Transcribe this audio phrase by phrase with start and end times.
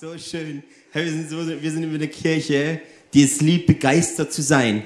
[0.00, 0.62] so schön.
[0.92, 2.80] Hey, wir, sind so, wir sind in einer Kirche,
[3.12, 4.84] die es liebt, begeistert zu sein.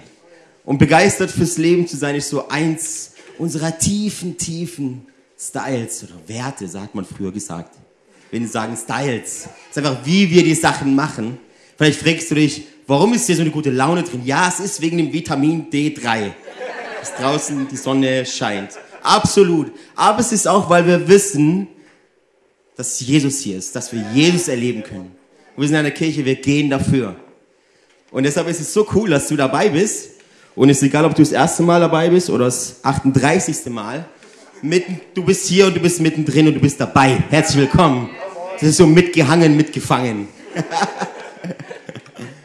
[0.65, 5.07] Und begeistert fürs Leben zu sein, ist so eins unserer tiefen, tiefen
[5.39, 7.77] Styles oder Werte, sagt man früher gesagt.
[8.33, 9.49] Wenn sie sagen Styles.
[9.71, 11.39] ist einfach, wie wir die Sachen machen.
[11.77, 14.23] Vielleicht fragst du dich, warum ist hier so eine gute Laune drin?
[14.25, 16.33] Ja, es ist wegen dem Vitamin D3.
[16.99, 18.71] Dass draußen die Sonne scheint.
[19.05, 19.71] Absolut.
[19.95, 21.69] Aber es ist auch, weil wir wissen,
[22.77, 25.13] dass Jesus hier ist, dass wir Jesus erleben können.
[25.57, 27.17] Und wir sind in einer Kirche, wir gehen dafür.
[28.11, 30.11] Und deshalb ist es so cool, dass du dabei bist.
[30.57, 33.67] Und es ist egal, ob du das erste Mal dabei bist oder das 38.
[33.67, 34.07] Mal.
[34.63, 37.23] Mitten, du bist hier und du bist mittendrin und du bist dabei.
[37.31, 38.11] Herzlich willkommen.
[38.55, 40.29] Das ist so mitgehangen, mitgefangen.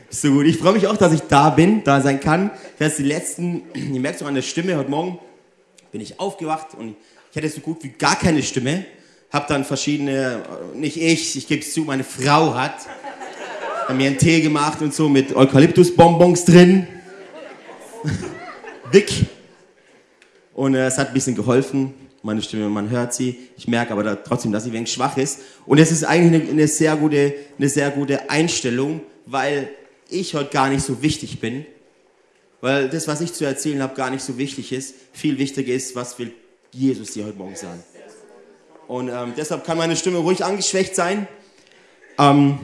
[0.09, 0.45] so gut.
[0.45, 2.51] Ich freue mich auch, dass ich da bin, da sein kann.
[2.77, 5.19] Das die letzten, ihr merkt es auch an der Stimme, heute Morgen
[5.91, 6.95] bin ich aufgewacht und
[7.31, 8.85] ich hatte so gut wie gar keine Stimme
[9.31, 12.75] habe dann verschiedene, nicht ich, ich gebe es zu, meine Frau hat,
[13.93, 16.87] mir einen Tee gemacht und so mit Eukalyptusbonbons drin.
[18.93, 19.11] Dick.
[20.53, 21.93] Und äh, es hat ein bisschen geholfen.
[22.21, 23.49] Meine Stimme, man hört sie.
[23.57, 25.39] Ich merke aber da trotzdem, dass sie wenig schwach ist.
[25.65, 29.69] Und es ist eigentlich eine, eine, sehr gute, eine sehr gute Einstellung, weil
[30.09, 31.65] ich heute gar nicht so wichtig bin.
[32.61, 34.95] Weil das, was ich zu erzählen habe, gar nicht so wichtig ist.
[35.13, 36.31] Viel wichtiger ist, was will
[36.73, 37.81] Jesus dir heute Morgen sagen.
[38.89, 41.27] Und ähm, deshalb kann meine Stimme ruhig angeschwächt sein.
[42.17, 42.57] Ähm,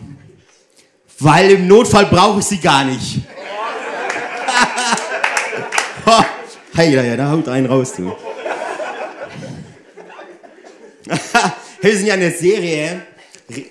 [1.20, 3.20] weil im Notfall brauche ich sie gar nicht.
[6.73, 8.12] hey, ja, ja, da haut einen raus, du.
[11.81, 13.03] wir sind ja in der Serie
[13.48, 13.62] äh,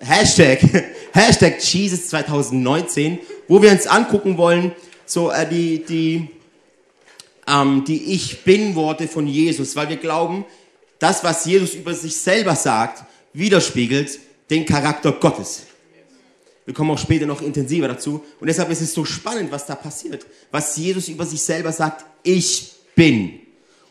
[0.00, 0.58] Hashtag,
[1.12, 4.72] Hashtag Jesus 2019, wo wir uns angucken wollen,
[5.04, 6.30] so äh, die, die,
[7.46, 10.44] ähm, die Ich Bin-Worte von Jesus, weil wir glauben,
[10.98, 14.18] das, was Jesus über sich selber sagt, widerspiegelt
[14.50, 15.62] den Charakter Gottes.
[16.64, 18.24] Wir kommen auch später noch intensiver dazu.
[18.40, 20.26] Und deshalb ist es so spannend, was da passiert.
[20.50, 23.38] Was Jesus über sich selber sagt, ich bin.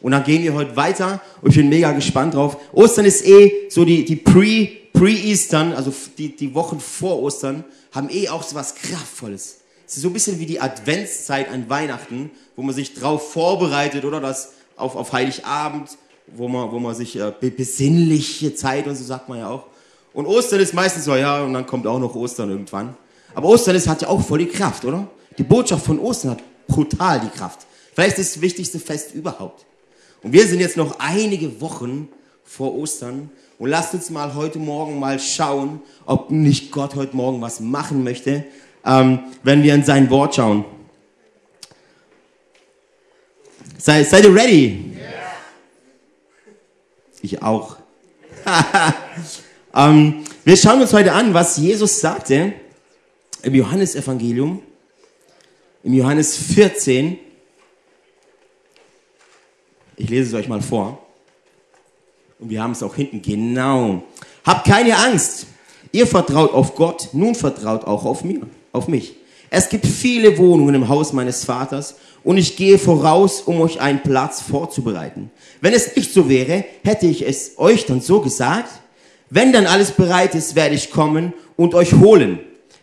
[0.02, 2.58] Und dann gehen wir heute weiter und ich bin mega gespannt drauf.
[2.74, 8.10] Ostern ist eh so die, die Pre, Pre-Eastern, also die, die Wochen vor Ostern, haben
[8.10, 9.62] eh auch so was Kraftvolles.
[9.88, 14.04] Es ist so ein bisschen wie die Adventszeit an Weihnachten, wo man sich drauf vorbereitet,
[14.04, 15.90] oder das auf, auf Heiligabend,
[16.28, 19.66] wo man, wo man sich äh, besinnliche Zeit und so sagt man ja auch.
[20.14, 22.96] Und Ostern ist meistens so, ja, und dann kommt auch noch Ostern irgendwann.
[23.34, 25.08] Aber Ostern ist, hat ja auch voll die Kraft, oder?
[25.38, 27.66] Die Botschaft von Ostern hat brutal die Kraft.
[27.94, 29.66] Vielleicht ist das wichtigste Fest überhaupt.
[30.24, 32.08] Und wir sind jetzt noch einige Wochen
[32.44, 37.42] vor Ostern und lasst uns mal heute Morgen mal schauen, ob nicht Gott heute Morgen
[37.42, 38.46] was machen möchte,
[38.86, 40.66] ähm, wenn wir in sein Wort schauen.
[43.78, 44.95] Sei, seid ihr ready?
[47.26, 47.78] Ich auch.
[49.76, 52.54] ähm, wir schauen uns heute an, was Jesus sagte
[53.42, 54.62] im Johannesevangelium,
[55.84, 57.18] im Johannes 14.
[59.98, 61.04] Ich lese es euch mal vor.
[62.38, 63.24] Und wir haben es auch hinten.
[63.24, 64.04] Genau.
[64.46, 65.48] Habt keine Angst.
[65.92, 69.16] Ihr vertraut auf Gott, nun vertraut auch auf mir, auf mich.
[69.50, 74.02] Es gibt viele Wohnungen im Haus meines Vaters und ich gehe voraus, um euch einen
[74.02, 75.30] Platz vorzubereiten.
[75.62, 78.82] Wenn es nicht so wäre, hätte ich es euch dann so gesagt.
[79.30, 82.40] Wenn dann alles bereit ist, werde ich kommen und euch holen,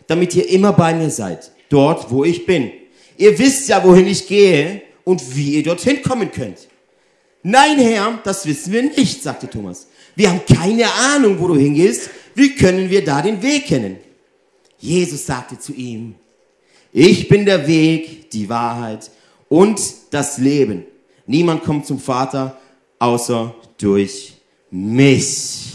[0.07, 2.71] damit ihr immer bei mir seid, dort, wo ich bin.
[3.17, 6.69] Ihr wisst ja, wohin ich gehe und wie ihr dorthin kommen könnt.
[7.43, 9.87] Nein, Herr, das wissen wir nicht, sagte Thomas.
[10.15, 12.09] Wir haben keine Ahnung, wo du hingehst.
[12.33, 13.97] Wie können wir da den Weg kennen?
[14.79, 16.15] Jesus sagte zu ihm,
[16.93, 19.09] ich bin der Weg, die Wahrheit
[19.53, 20.83] und das Leben.
[21.27, 22.57] Niemand kommt zum Vater
[22.97, 24.33] außer durch
[24.71, 25.65] mich.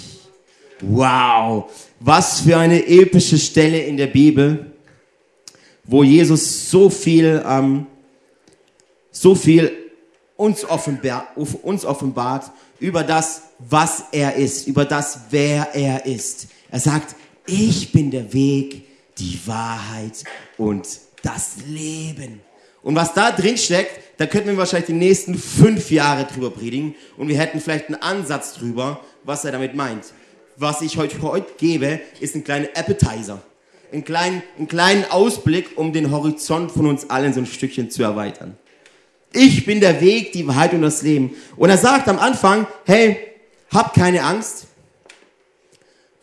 [0.81, 4.73] Wow, was für eine epische Stelle in der Bibel,
[5.85, 7.87] wo Jesus so viel, ähm,
[9.13, 9.71] so viel
[10.35, 11.29] uns, offenbar,
[11.63, 12.51] uns offenbart
[12.81, 16.49] über das, was er ist, über das, wer er ist.
[16.73, 17.15] Er sagt,
[17.47, 18.87] ich bin der Weg,
[19.19, 20.25] die Wahrheit
[20.57, 20.85] und
[21.23, 22.41] das Leben.
[22.89, 26.95] Und was da drin steckt, da könnten wir wahrscheinlich die nächsten fünf Jahre drüber predigen
[27.19, 30.07] und wir hätten vielleicht einen Ansatz drüber, was er damit meint.
[30.57, 33.43] Was ich heute, heute gebe, ist ein kleiner Appetizer.
[33.93, 38.05] Ein kleinen, einen kleinen Ausblick, um den Horizont von uns allen so ein Stückchen zu
[38.05, 38.57] erweitern.
[39.35, 41.37] Ich bin der Weg, die Wahrheit und das Leben.
[41.57, 43.19] Und er sagt am Anfang, hey,
[43.71, 44.67] hab keine Angst.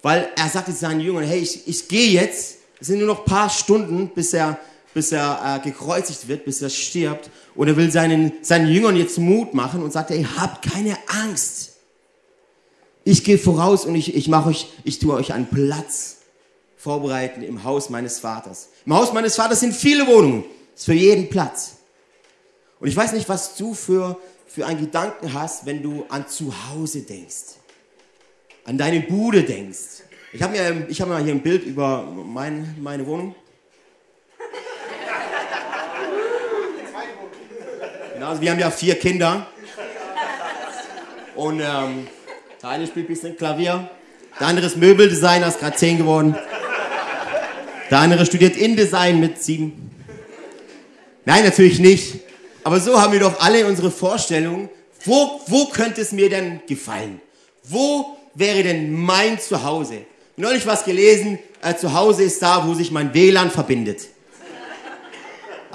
[0.01, 2.57] Weil er sagte seinen Jüngern, hey, ich, ich gehe jetzt.
[2.79, 4.57] Es sind nur noch ein paar Stunden, bis er
[4.95, 7.29] bis er äh, gekreuzigt wird, bis er stirbt.
[7.53, 11.73] Und er will seinen, seinen Jüngern jetzt Mut machen und sagt, ey, habt keine Angst.
[13.03, 16.19] Ich gehe voraus und ich, ich mache euch, ich tue euch einen Platz.
[16.77, 18.69] vorbereiten im Haus meines Vaters.
[18.85, 20.45] Im Haus meines Vaters sind viele Wohnungen.
[20.73, 21.75] Ist für jeden Platz.
[22.79, 24.17] Und ich weiß nicht, was du für,
[24.47, 27.57] für einen Gedanken hast, wenn du an Zuhause denkst.
[28.63, 30.03] An deine Bude denkst.
[30.31, 33.35] Ich habe mir, ich hab mir hier ein Bild über mein, meine Wohnung.
[38.25, 39.45] Genau, also wir haben ja vier Kinder.
[41.35, 42.07] Und ähm,
[42.59, 43.87] der eine spielt ein bisschen Klavier,
[44.39, 46.35] der andere ist Möbeldesigner, ist gerade zehn geworden.
[47.91, 49.91] Der andere studiert InDesign mit sieben.
[51.25, 52.15] Nein, natürlich nicht.
[52.63, 54.69] Aber so haben wir doch alle unsere Vorstellungen.
[55.03, 57.21] Wo, wo könnte es mir denn gefallen?
[57.61, 59.97] Wo wäre denn mein Zuhause?
[60.35, 64.07] Neulich was gelesen, äh, zu Hause ist da, wo sich mein WLAN verbindet.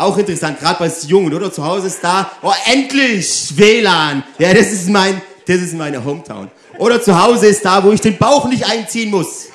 [0.00, 1.52] Auch interessant, gerade bei Jungen, oder?
[1.52, 4.24] Zu Hause ist da, oh, endlich WLAN.
[4.38, 6.50] Ja, das ist mein, das ist meine Hometown.
[6.78, 9.48] Oder zu Hause ist da, wo ich den Bauch nicht einziehen muss.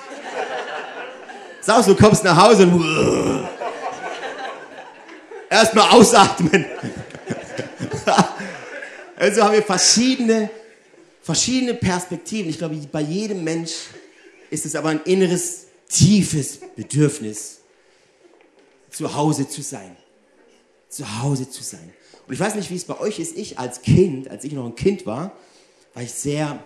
[1.62, 2.80] Sag so, du kommst nach Hause und
[5.50, 6.64] erstmal ausatmen.
[9.18, 10.52] also haben wir verschiedene,
[11.24, 12.52] verschiedene Perspektiven.
[12.52, 13.72] Ich glaube, bei jedem Mensch
[14.52, 17.62] ist es aber ein inneres, tiefes Bedürfnis,
[18.92, 19.98] zu Hause zu sein.
[20.96, 21.94] Zu Hause zu sein.
[22.26, 23.36] Und ich weiß nicht, wie es bei euch ist.
[23.38, 25.34] Ich als Kind, als ich noch ein Kind war,
[25.94, 26.58] war ich sehr,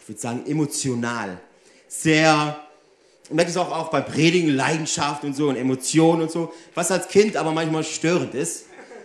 [0.00, 1.38] ich würde sagen, emotional.
[1.86, 2.58] Sehr
[3.28, 6.90] und merke es auch, auch bei Predigen, Leidenschaft und so und Emotionen und so, was
[6.90, 8.64] als Kind aber manchmal störend ist,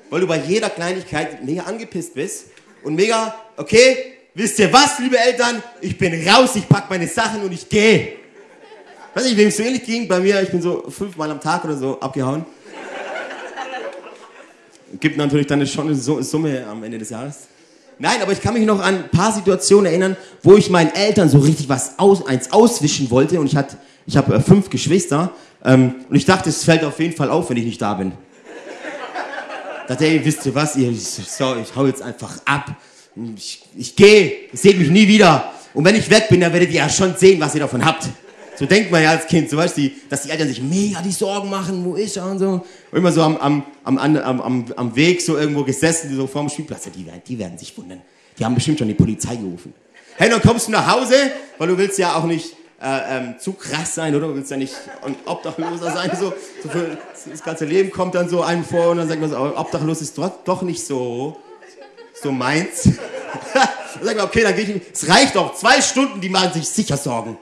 [0.09, 2.45] weil du bei jeder Kleinigkeit mega angepisst bist
[2.83, 7.41] und mega, okay, wisst ihr was, liebe Eltern, ich bin raus, ich pack meine Sachen
[7.41, 8.13] und ich gehe.
[9.13, 11.65] Weiß nicht, wem es so ähnlich ging, bei mir, ich bin so fünfmal am Tag
[11.65, 12.45] oder so abgehauen.
[14.99, 17.47] Gibt natürlich dann schon eine Summe am Ende des Jahres.
[17.99, 21.29] Nein, aber ich kann mich noch an ein paar Situationen erinnern, wo ich meinen Eltern
[21.29, 25.31] so richtig was aus, eins auswischen wollte und ich hatte ich habe äh, fünf Geschwister
[25.63, 28.11] ähm, und ich dachte, es fällt auf jeden Fall auf, wenn ich nicht da bin.
[29.87, 32.75] Dachte, ey, wisst ihr was, ihr, so, ich hau jetzt einfach ab.
[33.35, 35.51] Ich, ich gehe, ihr seht mich nie wieder.
[35.73, 38.07] Und wenn ich weg bin, dann werdet ihr ja schon sehen, was ihr davon habt.
[38.55, 41.11] So denkt man ja als Kind, so weißt du, dass die Eltern sich mega die
[41.11, 42.49] Sorgen machen, wo ist er und so.
[42.91, 46.83] Und immer so am, am, am, am, am Weg so irgendwo gesessen, so vorm Spielplatz.
[46.95, 48.01] Die werden, die werden sich wundern.
[48.37, 49.73] Die haben bestimmt schon die Polizei gerufen.
[50.17, 51.15] Hey, dann kommst du nach Hause,
[51.57, 54.27] weil du willst ja auch nicht äh, ähm, zu krass sein, oder?
[54.27, 54.75] Du willst ja nicht
[55.25, 56.11] Obdachloser sein.
[56.19, 56.97] So, so für
[57.29, 60.01] das ganze Leben kommt dann so einem vor und dann sagt man so, oh, obdachlos
[60.01, 61.37] ist doch, doch nicht so,
[62.21, 62.83] so meins.
[63.53, 66.67] dann sagt man, okay, dann gehe ich, es reicht doch, zwei Stunden, die machen sich
[66.67, 67.37] sicher Sorgen.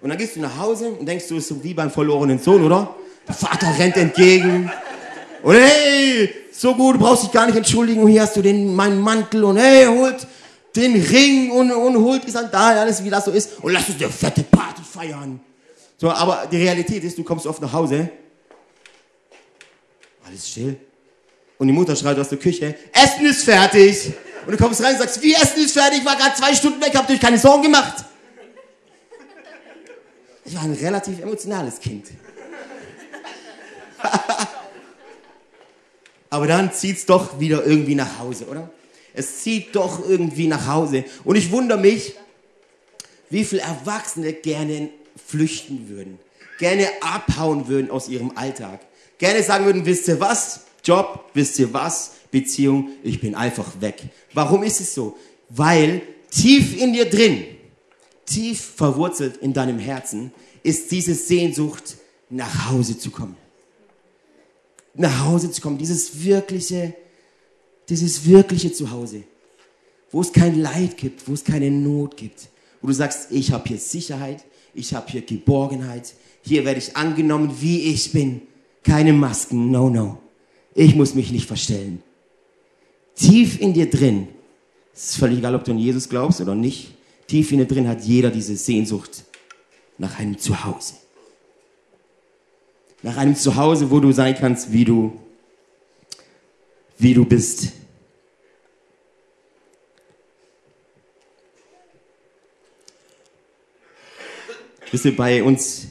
[0.00, 2.62] Und dann gehst du nach Hause und denkst du, ist so wie beim verlorenen Sohn,
[2.64, 2.94] oder?
[3.26, 4.70] Der Vater rennt entgegen.
[5.42, 8.02] Und hey, so gut, du brauchst dich gar nicht entschuldigen.
[8.02, 10.26] Und hier hast du den, meinen Mantel und hey, holt
[10.76, 14.00] den Ring und, und holt die Sandalen, alles wie das so ist und lass uns
[14.00, 15.40] eine fette Party feiern.
[15.96, 18.10] So, aber die Realität ist, du kommst oft nach Hause,
[20.26, 20.76] alles still.
[21.58, 24.12] Und die Mutter schreit aus der Küche, Essen ist fertig.
[24.44, 26.04] Und du kommst rein und sagst, wie Essen ist fertig?
[26.04, 28.04] War gerade zwei Stunden weg, habt euch keine Sorgen gemacht.
[30.46, 32.06] Ich war ein relativ emotionales Kind.
[36.30, 38.70] Aber dann zieht's doch wieder irgendwie nach Hause, oder?
[39.12, 41.04] Es zieht doch irgendwie nach Hause.
[41.24, 42.14] Und ich wundere mich,
[43.28, 44.90] wie viele Erwachsene gerne
[45.26, 46.18] flüchten würden,
[46.58, 48.80] gerne abhauen würden aus ihrem Alltag,
[49.18, 54.02] gerne sagen würden, wisst ihr was, Job, wisst ihr was, Beziehung, ich bin einfach weg.
[54.32, 55.16] Warum ist es so?
[55.48, 57.55] Weil tief in dir drin,
[58.26, 61.96] tief verwurzelt in deinem Herzen, ist diese Sehnsucht,
[62.28, 63.36] nach Hause zu kommen.
[64.94, 66.94] Nach Hause zu kommen, dieses wirkliche,
[67.88, 69.22] dieses wirkliche Zuhause,
[70.10, 72.48] wo es kein Leid gibt, wo es keine Not gibt,
[72.80, 77.56] wo du sagst, ich habe hier Sicherheit, ich habe hier Geborgenheit, hier werde ich angenommen,
[77.60, 78.42] wie ich bin.
[78.82, 80.18] Keine Masken, no, no.
[80.74, 82.02] Ich muss mich nicht verstellen.
[83.14, 84.28] Tief in dir drin,
[84.94, 86.95] es ist völlig egal, ob du an Jesus glaubst oder nicht,
[87.26, 89.24] tief in dir drin hat jeder diese Sehnsucht
[89.98, 90.94] nach einem Zuhause.
[93.02, 95.20] Nach einem Zuhause, wo du sein kannst, wie du
[96.98, 97.72] wie du bist.
[104.90, 105.88] Wisst ihr, bei uns,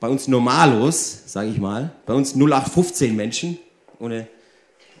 [0.00, 3.58] bei uns Normalos, sage ich mal, bei uns 0815 Menschen,
[3.98, 4.28] ohne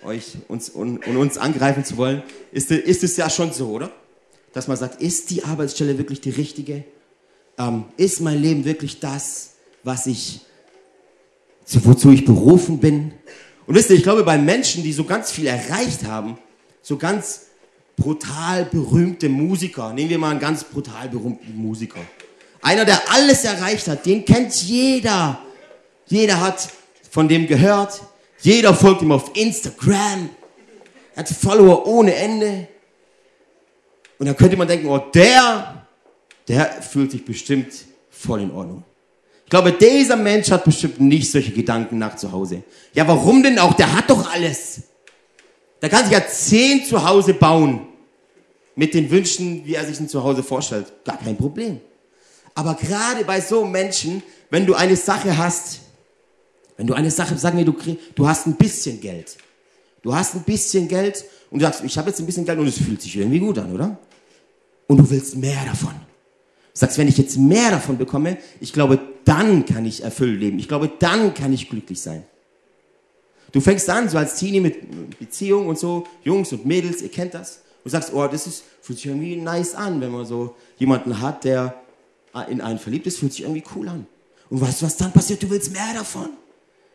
[0.04, 3.90] euch uns, und, und uns angreifen zu wollen, ist, ist es ja schon so, oder?
[4.56, 6.82] Dass man sagt, ist die Arbeitsstelle wirklich die richtige?
[7.58, 9.50] Ähm, ist mein Leben wirklich das,
[9.82, 10.40] was ich,
[11.66, 13.12] wozu ich berufen bin?
[13.66, 16.38] Und wisst ihr, ich glaube, bei Menschen, die so ganz viel erreicht haben,
[16.80, 17.48] so ganz
[17.98, 22.00] brutal berühmte Musiker, nehmen wir mal einen ganz brutal berühmten Musiker.
[22.62, 25.38] Einer, der alles erreicht hat, den kennt jeder.
[26.06, 26.70] Jeder hat
[27.10, 28.00] von dem gehört.
[28.40, 30.30] Jeder folgt ihm auf Instagram.
[31.14, 32.68] Er hat Follower ohne Ende.
[34.18, 35.86] Und dann könnte man denken, oh, der,
[36.48, 37.72] der fühlt sich bestimmt
[38.10, 38.84] voll in Ordnung.
[39.44, 42.64] Ich glaube, dieser Mensch hat bestimmt nicht solche Gedanken nach zu Hause.
[42.94, 43.74] Ja, warum denn auch?
[43.74, 44.82] Der hat doch alles.
[45.80, 47.86] Der kann sich ja zehn zu Hause bauen.
[48.74, 50.92] Mit den Wünschen, wie er sich ein Zuhause vorstellt.
[51.04, 51.80] Gar kein Problem.
[52.54, 55.80] Aber gerade bei so Menschen, wenn du eine Sache hast,
[56.76, 59.36] wenn du eine Sache, sagen wir, du, krieg, du hast ein bisschen Geld.
[60.02, 62.66] Du hast ein bisschen Geld und du sagst, ich habe jetzt ein bisschen Geld und
[62.66, 63.98] es fühlt sich irgendwie gut an, oder?
[64.88, 65.94] Und du willst mehr davon.
[66.72, 70.58] Du sagst, wenn ich jetzt mehr davon bekomme, ich glaube, dann kann ich erfüllt leben.
[70.58, 72.24] Ich glaube, dann kann ich glücklich sein.
[73.52, 77.34] Du fängst an, so als Teenie mit Beziehung und so, Jungs und Mädels, ihr kennt
[77.34, 77.60] das.
[77.84, 81.44] Du sagst, oh, das ist, fühlt sich irgendwie nice an, wenn man so jemanden hat,
[81.44, 81.74] der
[82.48, 84.06] in einen verliebt ist, fühlt sich irgendwie cool an.
[84.50, 85.42] Und weißt du, was dann passiert?
[85.42, 86.26] Du willst mehr davon.
[86.26, 86.30] Du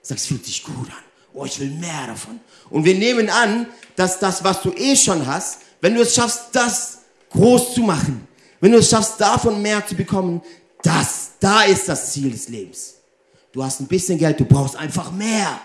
[0.04, 1.04] sagst, fühlt sich gut an.
[1.34, 2.40] Oh, ich will mehr davon.
[2.70, 6.50] Und wir nehmen an, dass das, was du eh schon hast, wenn du es schaffst,
[6.54, 7.01] das
[7.32, 8.28] groß zu machen,
[8.60, 10.42] wenn du es schaffst, davon mehr zu bekommen,
[10.84, 12.96] das, da ist das Ziel des Lebens.
[13.52, 15.60] Du hast ein bisschen Geld, du brauchst einfach mehr.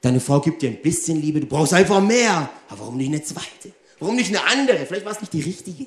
[0.00, 2.48] Deine Frau gibt dir ein bisschen Liebe, du brauchst einfach mehr.
[2.68, 3.72] Aber warum nicht eine zweite?
[3.98, 4.86] Warum nicht eine andere?
[4.86, 5.86] Vielleicht war es nicht die richtige.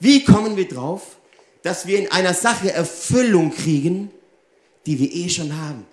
[0.00, 1.16] Wie kommen wir drauf,
[1.62, 4.10] dass wir in einer Sache Erfüllung kriegen,
[4.86, 5.86] die wir eh schon haben?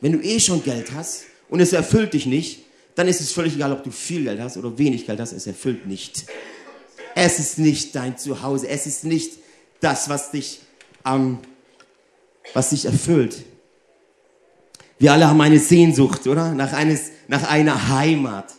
[0.00, 2.64] Wenn du eh schon Geld hast und es erfüllt dich nicht,
[3.00, 5.46] dann ist es völlig egal, ob du viel Geld hast oder wenig Geld hast, es
[5.46, 6.26] erfüllt nicht.
[7.14, 8.68] Es ist nicht dein Zuhause.
[8.68, 9.38] Es ist nicht
[9.80, 10.60] das, was dich,
[11.06, 11.38] ähm,
[12.52, 13.42] was dich erfüllt.
[14.98, 16.52] Wir alle haben eine Sehnsucht, oder?
[16.52, 18.52] Nach, eines, nach einer Heimat,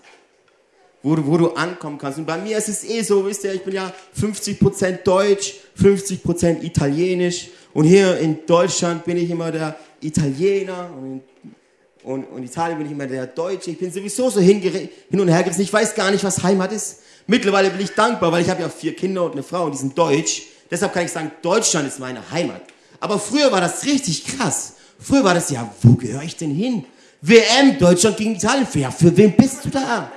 [1.04, 2.18] wo du, wo du ankommen kannst.
[2.18, 6.64] Und bei mir ist es eh so, wisst ihr, ich bin ja 50% Deutsch, 50%
[6.64, 7.50] Italienisch.
[7.76, 11.61] Und hier in Deutschland bin ich immer der Italiener und in,
[12.04, 13.72] und, und Italien bin ich immer der Deutsche.
[13.72, 15.62] Ich bin sowieso so hin und her gerissen.
[15.62, 17.00] Ich weiß gar nicht, was Heimat ist.
[17.28, 19.78] Mittlerweile bin ich dankbar, weil ich habe ja vier Kinder und eine Frau und die
[19.78, 20.44] sind deutsch.
[20.70, 22.62] Deshalb kann ich sagen, Deutschland ist meine Heimat.
[23.00, 24.74] Aber früher war das richtig krass.
[25.00, 26.86] Früher war das ja, wo gehöre ich denn hin?
[27.22, 28.68] WM, Deutschland gegen Italien.
[28.74, 30.12] Ja, für wen bist du da?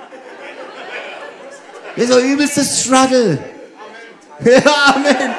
[1.95, 3.39] Das ist doch übelstes Struggle.
[4.43, 5.35] Ja, Amen.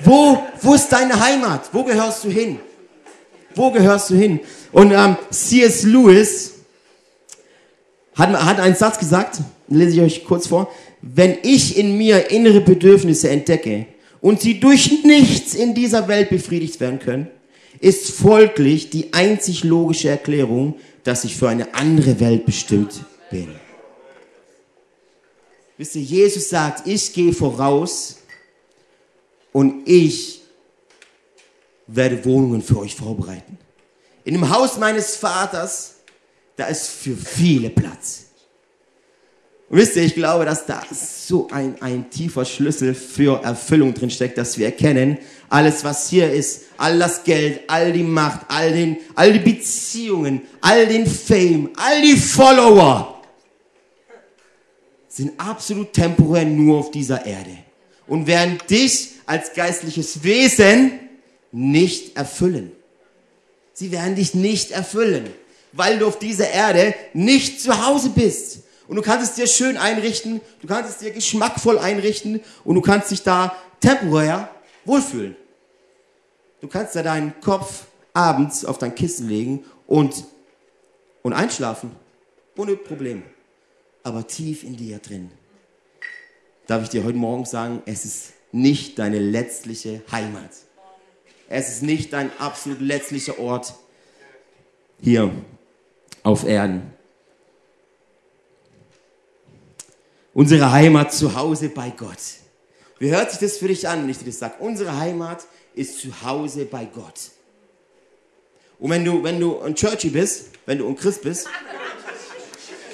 [0.00, 1.68] Wo, wo ist deine Heimat?
[1.72, 2.58] Wo gehörst du hin?
[3.54, 4.40] Wo gehörst du hin?
[4.72, 5.82] Und ähm, C.S.
[5.84, 6.54] Lewis
[8.14, 10.72] hat, hat einen Satz gesagt, lese ich euch kurz vor.
[11.00, 13.86] Wenn ich in mir innere Bedürfnisse entdecke
[14.20, 17.28] und sie durch nichts in dieser Welt befriedigt werden können,
[17.80, 20.74] ist folglich die einzig logische Erklärung,
[21.04, 23.48] dass ich für eine andere Welt bestimmt bin.
[25.76, 28.16] Wisst ihr, Jesus sagt, ich gehe voraus
[29.52, 30.37] und ich
[31.88, 33.58] werde Wohnungen für euch vorbereiten.
[34.24, 35.96] In dem Haus meines Vaters
[36.58, 38.26] da ist für viele Platz.
[39.70, 44.10] Und wisst ihr, ich glaube, dass da so ein, ein tiefer Schlüssel für Erfüllung drin
[44.10, 45.18] steckt, dass wir erkennen,
[45.48, 50.42] alles, was hier ist, all das Geld, all die Macht, all, den, all die Beziehungen,
[50.60, 53.22] all den Fame, all die Follower,
[55.08, 57.58] sind absolut temporär nur auf dieser Erde
[58.06, 61.07] und werden dich als geistliches Wesen
[61.52, 62.72] nicht erfüllen.
[63.72, 65.28] Sie werden dich nicht erfüllen
[65.72, 68.60] weil du auf dieser Erde nicht zu Hause bist.
[68.86, 72.80] Und du kannst es dir schön einrichten, du kannst es dir geschmackvoll einrichten und du
[72.80, 74.50] kannst dich da temporär
[74.84, 75.36] wohlfühlen.
[76.60, 80.24] Du kannst da deinen Kopf abends auf dein Kissen legen und,
[81.22, 81.92] und einschlafen.
[82.56, 83.22] Ohne Probleme.
[84.02, 85.30] Aber tief in dir drin
[86.66, 90.50] darf ich dir heute Morgen sagen, es ist nicht deine letztliche Heimat.
[91.48, 93.74] Es ist nicht dein absolut letztlicher Ort
[95.00, 95.30] hier
[96.22, 96.92] auf Erden.
[100.34, 102.18] Unsere Heimat zu Hause bei Gott.
[102.98, 104.54] Wie hört sich das für dich an, wenn ich dir das sage?
[104.58, 107.30] Unsere Heimat ist zu Hause bei Gott.
[108.78, 111.48] Und wenn du, wenn du ein Churchy bist, wenn du ein Christ bist,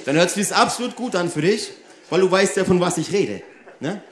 [0.04, 1.72] dann hört sich das absolut gut an für dich,
[2.08, 3.42] weil du weißt ja, von was ich rede.
[3.80, 4.02] Ne?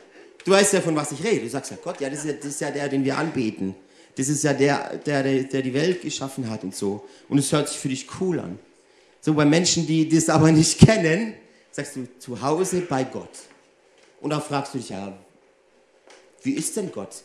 [0.45, 1.41] Du weißt ja, von was ich rede.
[1.41, 3.75] Du sagst ja, Gott, ja das, ist ja, das ist ja der, den wir anbeten.
[4.17, 7.09] Das ist ja der, der, der die Welt geschaffen hat und so.
[7.29, 8.59] Und es hört sich für dich cool an.
[9.21, 11.35] So bei Menschen, die das aber nicht kennen,
[11.71, 13.31] sagst du zu Hause bei Gott.
[14.21, 15.17] Und dann fragst du dich ja,
[16.43, 17.23] wie ist denn Gott?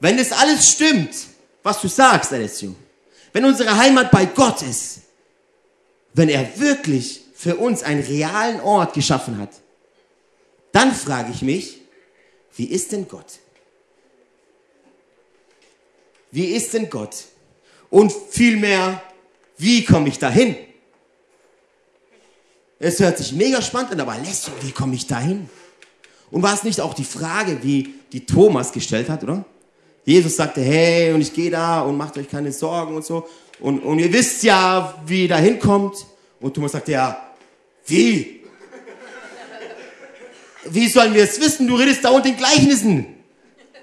[0.00, 1.14] Wenn das alles stimmt,
[1.62, 2.74] was du sagst, Alessio,
[3.32, 5.00] wenn unsere Heimat bei Gott ist,
[6.14, 9.50] wenn er wirklich für uns einen realen Ort geschaffen hat,
[10.72, 11.80] dann frage ich mich,
[12.56, 13.38] wie ist denn Gott?
[16.30, 17.24] Wie ist denn Gott?
[17.90, 19.02] Und vielmehr,
[19.56, 20.56] wie komme ich dahin?
[22.78, 25.48] Es hört sich mega spannend an, aber Alessio, wie komme ich dahin?
[26.30, 29.44] Und war es nicht auch die Frage, wie die Thomas gestellt hat, oder?
[30.04, 33.26] Jesus sagte, hey, und ich gehe da und macht euch keine Sorgen und so.
[33.60, 35.96] Und, und ihr wisst ja, wie ihr da hinkommt.
[36.40, 37.34] Und Thomas sagte, ja,
[37.86, 38.42] wie?
[40.64, 41.66] Wie sollen wir es wissen?
[41.66, 43.06] Du redest dauernd in Gleichnissen.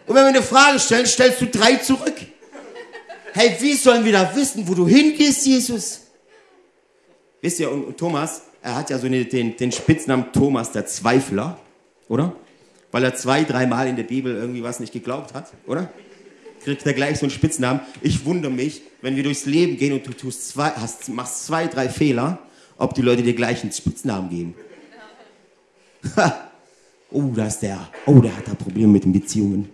[0.08, 2.16] Und wenn wir eine Frage stellen, stellst du drei zurück.
[3.38, 6.00] Hey, wie sollen wir da wissen, wo du hingehst, Jesus?
[7.42, 10.86] Wisst ihr, und, und Thomas, er hat ja so eine, den, den Spitznamen Thomas der
[10.86, 11.60] Zweifler,
[12.08, 12.34] oder?
[12.94, 15.92] Weil er zwei, dreimal in der Bibel irgendwie was nicht geglaubt hat, oder?
[16.64, 17.82] Kriegt er gleich so einen Spitznamen.
[18.02, 21.68] Ich wundere mich, wenn wir durchs Leben gehen und du tust zwei, hast, machst zwei,
[21.68, 22.40] drei Fehler,
[22.78, 24.56] ob die Leute dir gleich einen Spitznamen geben.
[27.12, 27.86] oh, da ist der.
[28.06, 29.68] Oh, der hat da Probleme mit den Beziehungen.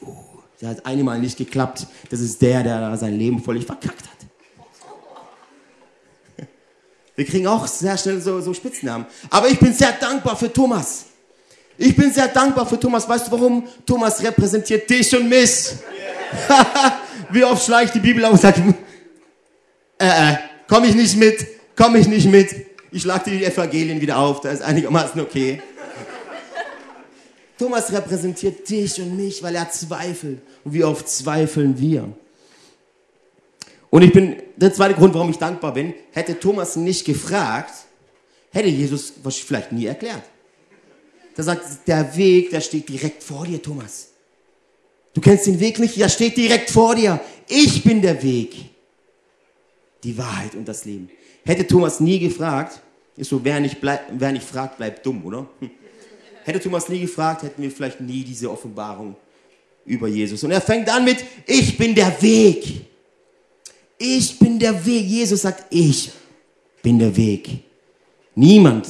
[0.00, 0.29] Oh,
[0.60, 1.86] der hat einmal nicht geklappt.
[2.10, 4.10] Das ist der, der sein Leben völlig verkackt hat.
[7.16, 9.06] Wir kriegen auch sehr schnell so, so Spitznamen.
[9.28, 11.06] Aber ich bin sehr dankbar für Thomas.
[11.76, 13.08] Ich bin sehr dankbar für Thomas.
[13.08, 13.66] Weißt du warum?
[13.86, 15.66] Thomas repräsentiert dich und mich.
[17.30, 18.58] Wie oft schleicht die Bibel auf und sagt,
[19.98, 20.36] äh, äh,
[20.68, 22.48] komm ich nicht mit, komm ich nicht mit.
[22.90, 25.62] Ich schlag dir die Evangelien wieder auf, da ist einigermaßen okay.
[27.60, 30.40] Thomas repräsentiert dich und mich, weil er zweifelt.
[30.64, 32.10] Und wie oft zweifeln wir?
[33.90, 37.74] Und ich bin, der zweite Grund, warum ich dankbar bin, hätte Thomas nicht gefragt,
[38.50, 39.12] hätte Jesus
[39.44, 40.22] vielleicht nie erklärt.
[41.36, 44.08] Da sagt, der Weg, der steht direkt vor dir, Thomas.
[45.12, 47.20] Du kennst den Weg nicht, der steht direkt vor dir.
[47.46, 48.56] Ich bin der Weg,
[50.02, 51.10] die Wahrheit und das Leben.
[51.44, 52.80] Hätte Thomas nie gefragt,
[53.16, 55.46] ist so, wer nicht, bleib, wer nicht fragt, bleibt dumm, oder?
[55.58, 55.70] Hm.
[56.44, 59.16] Hätte Thomas nie gefragt, hätten wir vielleicht nie diese Offenbarung
[59.84, 60.42] über Jesus.
[60.44, 62.86] Und er fängt an mit, ich bin der Weg.
[63.98, 65.06] Ich bin der Weg.
[65.06, 66.10] Jesus sagt, ich
[66.82, 67.60] bin der Weg.
[68.34, 68.86] Niemand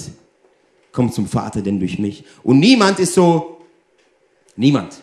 [0.92, 2.24] kommt zum Vater denn durch mich.
[2.42, 3.60] Und niemand ist so,
[4.56, 5.00] niemand.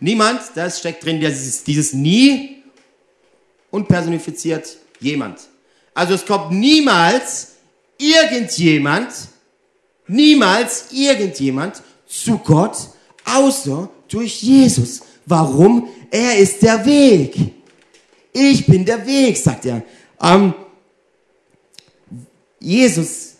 [0.00, 2.62] Niemand, das steckt drin, dieses, dieses Nie
[3.70, 5.40] und personifiziert jemand.
[5.92, 7.56] Also es kommt niemals
[7.98, 9.12] irgendjemand,
[10.08, 12.76] niemals irgendjemand zu Gott,
[13.24, 15.02] außer durch Jesus.
[15.26, 15.88] Warum?
[16.10, 17.54] Er ist der Weg.
[18.32, 19.82] Ich bin der Weg, sagt er.
[20.20, 20.54] Ähm,
[22.58, 23.34] Jesus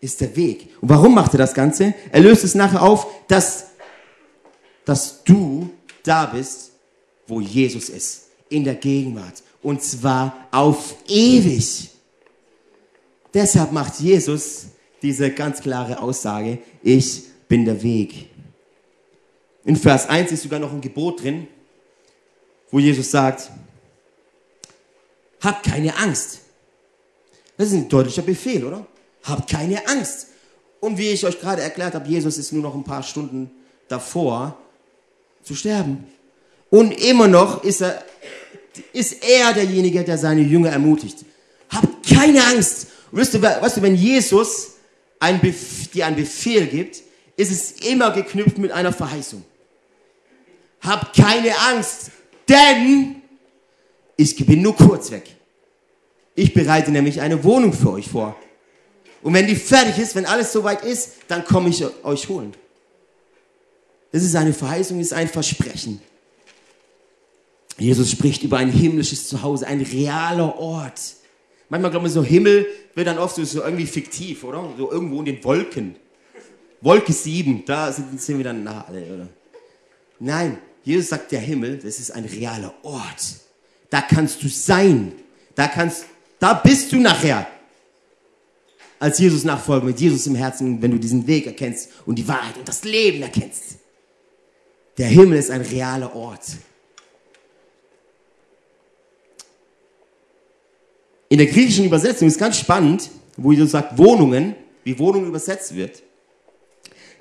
[0.00, 0.70] ist der Weg.
[0.80, 1.94] Und warum macht er das Ganze?
[2.10, 3.66] Er löst es nachher auf, dass,
[4.84, 5.70] dass du
[6.02, 6.72] da bist,
[7.26, 8.22] wo Jesus ist.
[8.48, 9.42] In der Gegenwart.
[9.62, 11.90] Und zwar auf ewig.
[13.32, 14.66] Deshalb macht Jesus
[15.04, 18.30] diese ganz klare Aussage, ich bin der Weg.
[19.64, 21.46] In Vers 1 ist sogar noch ein Gebot drin,
[22.70, 23.50] wo Jesus sagt,
[25.40, 26.40] habt keine Angst.
[27.58, 28.86] Das ist ein deutlicher Befehl, oder?
[29.24, 30.28] Habt keine Angst.
[30.80, 33.50] Und wie ich euch gerade erklärt habe, Jesus ist nur noch ein paar Stunden
[33.88, 34.56] davor
[35.42, 36.06] zu sterben.
[36.70, 38.02] Und immer noch ist er,
[38.94, 41.18] ist er derjenige, der seine Jünger ermutigt.
[41.68, 42.86] Habt keine Angst.
[43.12, 44.73] Weißt du, weißt du wenn Jesus
[45.24, 45.40] ein
[45.94, 47.02] dir einen Befehl gibt,
[47.36, 49.44] ist es immer geknüpft mit einer Verheißung.
[50.80, 52.10] Habt keine Angst,
[52.48, 53.16] denn
[54.16, 55.24] ich bin nur kurz weg.
[56.34, 58.36] Ich bereite nämlich eine Wohnung für euch vor.
[59.22, 62.54] Und wenn die fertig ist, wenn alles soweit ist, dann komme ich euch holen.
[64.12, 66.00] Das ist eine Verheißung, ist ein Versprechen.
[67.78, 71.00] Jesus spricht über ein himmlisches Zuhause, ein realer Ort.
[71.74, 74.72] Manchmal glauben wir so, Himmel wird dann oft so, so irgendwie fiktiv, oder?
[74.78, 75.96] So irgendwo in den Wolken.
[76.80, 79.28] Wolke 7, da sind, sind wir dann nah alle, oder?
[80.20, 83.40] Nein, Jesus sagt, der Himmel, das ist ein realer Ort.
[83.90, 85.14] Da kannst du sein.
[85.56, 86.06] Da kannst,
[86.38, 87.44] da bist du nachher.
[89.00, 92.56] Als Jesus Nachfolger mit Jesus im Herzen, wenn du diesen Weg erkennst und die Wahrheit
[92.56, 93.78] und das Leben erkennst.
[94.96, 96.52] Der Himmel ist ein realer Ort.
[101.34, 106.00] In der griechischen Übersetzung ist ganz spannend, wo Jesus sagt Wohnungen, wie Wohnung übersetzt wird.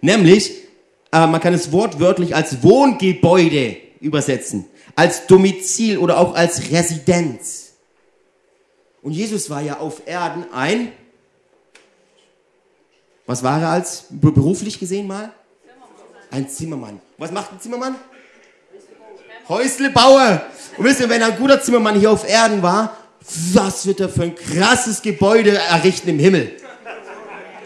[0.02, 0.52] Nämlich,
[1.12, 7.71] äh, man kann es wortwörtlich als Wohngebäude übersetzen, als Domizil oder auch als Residenz.
[9.02, 10.91] Und Jesus war ja auf Erden ein,
[13.26, 15.34] was war er als beruflich gesehen mal?
[16.30, 17.02] Ein Zimmermann.
[17.17, 17.95] Was macht ein Zimmermann?
[19.49, 20.43] Häuslebauer.
[20.78, 22.95] Und wisst ihr, wenn ein guter Zimmermann hier auf Erden war,
[23.53, 26.51] was wird er für ein krasses Gebäude errichten im Himmel?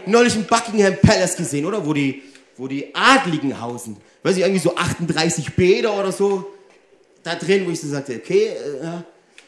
[0.06, 1.86] Neulich ein Buckingham Palace gesehen, oder?
[1.86, 2.24] Wo die,
[2.56, 3.98] wo die Adligen hausen.
[4.24, 6.54] Weiß ich, irgendwie so 38 Bäder oder so
[7.24, 9.04] da drin, wo ich so sagte, okay, äh, ja.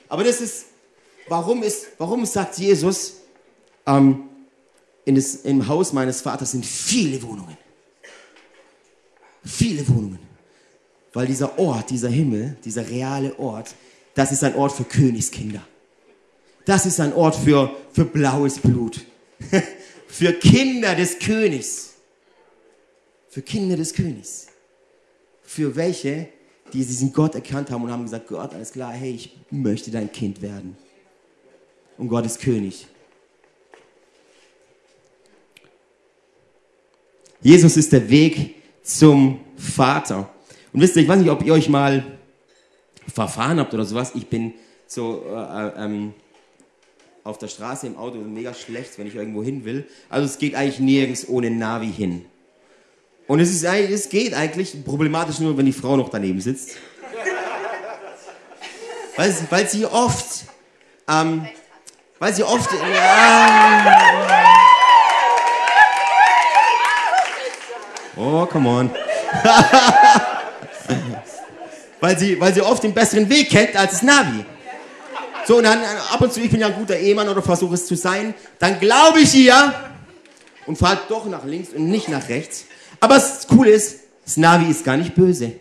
[0.09, 0.65] aber das ist,
[1.27, 3.21] warum ist, warum sagt Jesus,
[3.85, 4.23] ähm,
[5.05, 7.57] in das, im Haus meines Vaters sind viele Wohnungen.
[9.45, 10.19] Viele Wohnungen.
[11.13, 13.73] Weil dieser Ort, dieser Himmel, dieser reale Ort,
[14.13, 15.61] das ist ein Ort für Königskinder.
[16.65, 19.01] Das ist ein Ort für, für blaues Blut.
[20.07, 21.95] für Kinder des Königs.
[23.29, 24.47] Für Kinder des Königs.
[25.43, 26.29] Für welche,
[26.73, 30.11] die diesen Gott erkannt haben und haben gesagt, Gott, alles klar, hey, ich möchte dein
[30.11, 30.77] Kind werden.
[31.97, 32.87] Und Gott ist König.
[37.41, 40.29] Jesus ist der Weg zum Vater.
[40.73, 42.05] Und wisst ihr, ich weiß nicht, ob ihr euch mal
[43.07, 44.11] verfahren habt oder sowas.
[44.15, 44.53] Ich bin
[44.87, 46.13] so äh, ähm,
[47.29, 49.87] auf der Straße im Auto mega schlecht, wenn ich irgendwo hin will.
[50.09, 52.25] Also es geht eigentlich nirgends ohne Navi hin.
[53.27, 56.71] Und es, ist, es geht eigentlich problematisch nur, wenn die Frau noch daneben sitzt.
[59.15, 60.45] weil, weil sie oft,
[61.07, 61.47] ähm,
[62.17, 62.77] weil sie oft, äh,
[68.17, 68.89] oh, come on.
[71.99, 74.43] weil, sie, weil sie oft den besseren Weg kennt als das Navi.
[75.49, 75.79] So, und dann
[76.11, 78.79] ab und zu, ich bin ja ein guter Ehemann oder versuche es zu sein, dann
[78.79, 79.73] glaube ich ihr
[80.67, 82.65] und fahre doch nach links und nicht nach rechts.
[82.99, 85.53] Aber das Coole ist, das Navi ist gar nicht böse.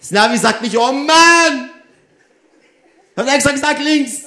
[0.00, 1.70] Das Navi sagt nicht, oh Mann!
[3.16, 4.22] Habe extra gesagt links.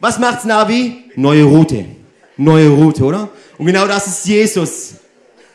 [0.00, 1.10] Was macht's Navi?
[1.14, 1.84] Neue Route.
[2.38, 3.28] Neue Route, oder?
[3.58, 4.94] Und genau das ist Jesus.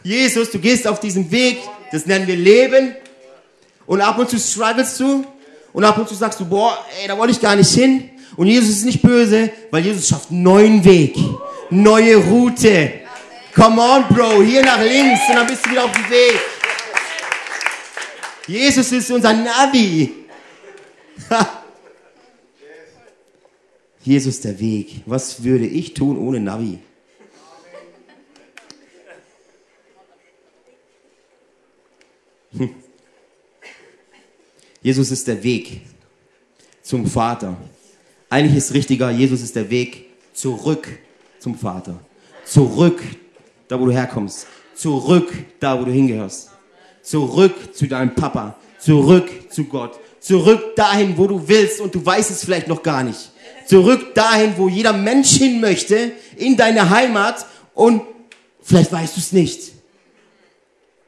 [0.03, 1.57] Jesus, du gehst auf diesen Weg,
[1.91, 2.93] das nennen wir Leben.
[3.87, 5.25] Und ab und zu struggles du.
[5.73, 8.11] Und ab und zu sagst du, boah, ey, da wollte ich gar nicht hin.
[8.35, 11.15] Und Jesus ist nicht böse, weil Jesus schafft einen neuen Weg.
[11.69, 13.01] Neue Route.
[13.55, 16.39] Come on, Bro, hier nach links und dann bist du wieder auf dem Weg.
[18.47, 20.13] Jesus ist unser Navi.
[24.03, 25.01] Jesus der Weg.
[25.05, 26.79] Was würde ich tun ohne Navi?
[32.57, 32.75] Hm.
[34.81, 35.81] Jesus ist der Weg
[36.81, 37.57] zum Vater.
[38.29, 40.87] Eigentlich ist richtiger, Jesus ist der Weg zurück
[41.39, 41.99] zum Vater.
[42.45, 43.01] Zurück,
[43.67, 44.47] da wo du herkommst.
[44.75, 46.49] Zurück, da wo du hingehörst.
[47.01, 48.57] Zurück zu deinem Papa.
[48.79, 49.99] Zurück zu Gott.
[50.19, 53.31] Zurück dahin, wo du willst und du weißt es vielleicht noch gar nicht.
[53.65, 58.01] Zurück dahin, wo jeder Mensch hin möchte, in deine Heimat und
[58.61, 59.71] vielleicht weißt du es nicht.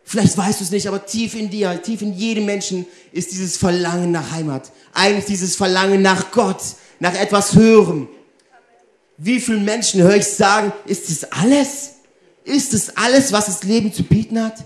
[0.04, 3.58] Vielleicht weißt du es nicht, aber tief in dir, tief in jedem Menschen ist dieses
[3.58, 4.72] Verlangen nach Heimat.
[4.94, 6.62] Eigentlich dieses Verlangen nach Gott,
[7.00, 8.08] nach etwas Höherem.
[9.18, 11.92] Wie viele Menschen höre ich sagen, ist das alles?
[12.46, 14.64] Ist das alles, was das Leben zu bieten hat?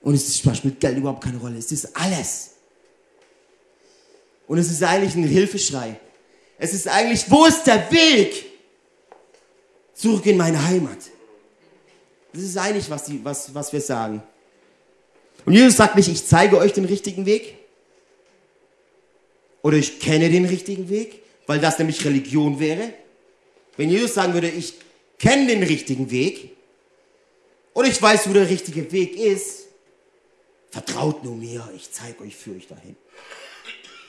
[0.00, 1.58] Und es spielt Geld überhaupt keine Rolle.
[1.58, 2.50] Es ist alles.
[4.48, 5.98] Und es ist eigentlich ein Hilfeschrei.
[6.58, 8.44] Es ist eigentlich, wo ist der Weg
[9.94, 10.98] zurück in meine Heimat?
[12.32, 14.22] Das ist eigentlich, was, die, was, was wir sagen.
[15.44, 17.58] Und Jesus sagt nicht, ich zeige euch den richtigen Weg.
[19.62, 22.92] Oder ich kenne den richtigen Weg, weil das nämlich Religion wäre.
[23.76, 24.74] Wenn Jesus sagen würde, ich
[25.18, 26.50] kenne den richtigen Weg,
[27.74, 29.66] oder ich weiß, wo der richtige Weg ist,
[30.70, 32.96] vertraut nur mir, ich zeige euch, führe euch dahin.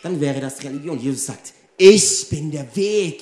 [0.02, 1.00] Dann wäre das Religion.
[1.00, 3.22] Jesus sagt, ich bin der Weg.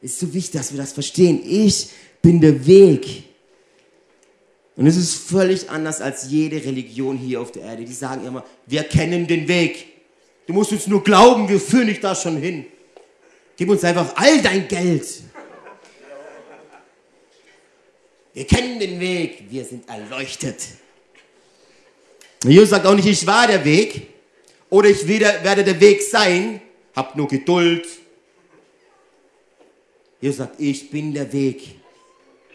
[0.00, 1.42] Ist so wichtig, dass wir das verstehen.
[1.44, 1.88] Ich
[2.22, 3.24] bin der Weg.
[4.76, 7.84] Und es ist völlig anders als jede Religion hier auf der Erde.
[7.84, 9.86] Die sagen immer, wir kennen den Weg.
[10.46, 12.66] Du musst uns nur glauben, wir führen dich da schon hin.
[13.56, 15.06] Gib uns einfach all dein Geld.
[18.32, 20.62] Wir kennen den Weg, wir sind erleuchtet.
[22.44, 24.08] Jesus sagt auch nicht, ich war der Weg
[24.68, 26.60] oder ich werde der Weg sein.
[26.94, 27.86] Hab nur Geduld.
[30.20, 31.76] Jesus sagt, ich bin der Weg.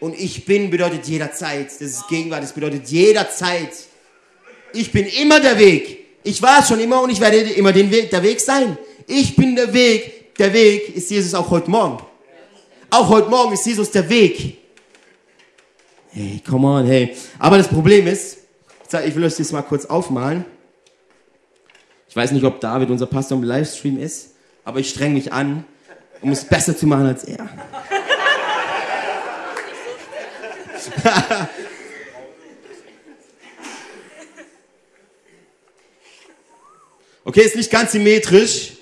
[0.00, 1.66] Und ich bin bedeutet jederzeit.
[1.66, 3.72] Das ist Gegenwart, das bedeutet jederzeit.
[4.72, 6.01] Ich bin immer der Weg.
[6.24, 8.78] Ich war es schon immer und ich werde immer den Weg, der Weg sein.
[9.06, 10.36] Ich bin der Weg.
[10.36, 12.02] Der Weg ist Jesus auch heute Morgen.
[12.90, 14.58] Auch heute Morgen ist Jesus der Weg.
[16.10, 17.16] Hey, come on, hey.
[17.38, 18.38] Aber das Problem ist,
[19.06, 20.44] ich will euch das mal kurz aufmalen.
[22.08, 24.32] Ich weiß nicht, ob David, unser Pastor, im Livestream ist,
[24.64, 25.64] aber ich streng mich an,
[26.20, 27.48] um es besser zu machen als er.
[37.24, 38.72] okay, ist nicht ganz symmetrisch.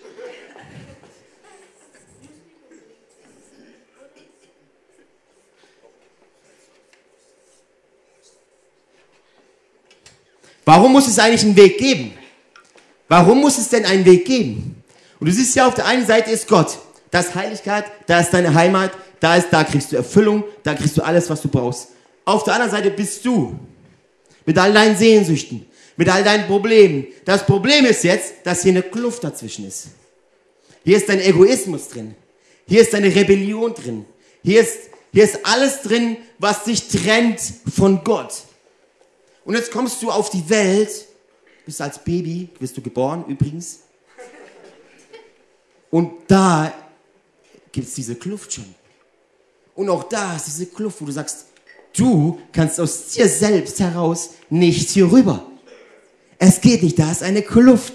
[11.00, 12.12] muss es eigentlich einen Weg geben?
[13.08, 14.84] Warum muss es denn einen Weg geben?
[15.18, 16.78] Und du siehst ja, auf der einen Seite ist Gott.
[17.10, 20.96] Da ist Heiligkeit, da ist deine Heimat, da ist, da kriegst du Erfüllung, da kriegst
[20.96, 21.88] du alles, was du brauchst.
[22.26, 23.58] Auf der anderen Seite bist du.
[24.44, 25.66] Mit all deinen Sehnsüchten,
[26.00, 27.08] mit all deinen Problemen.
[27.26, 29.88] Das Problem ist jetzt, dass hier eine Kluft dazwischen ist.
[30.82, 32.14] Hier ist dein Egoismus drin.
[32.66, 34.06] Hier ist deine Rebellion drin.
[34.42, 34.78] Hier ist,
[35.12, 37.38] hier ist alles drin, was dich trennt
[37.76, 38.32] von Gott.
[39.44, 40.88] Und jetzt kommst du auf die Welt,
[41.66, 43.80] bist als Baby, bist du geboren übrigens.
[45.90, 46.72] Und da
[47.72, 48.74] gibt es diese Kluft schon.
[49.74, 51.44] Und auch da ist diese Kluft, wo du sagst,
[51.94, 55.46] du kannst aus dir selbst heraus nicht hier rüber.
[56.42, 57.92] Es geht nicht, da ist eine Kluft.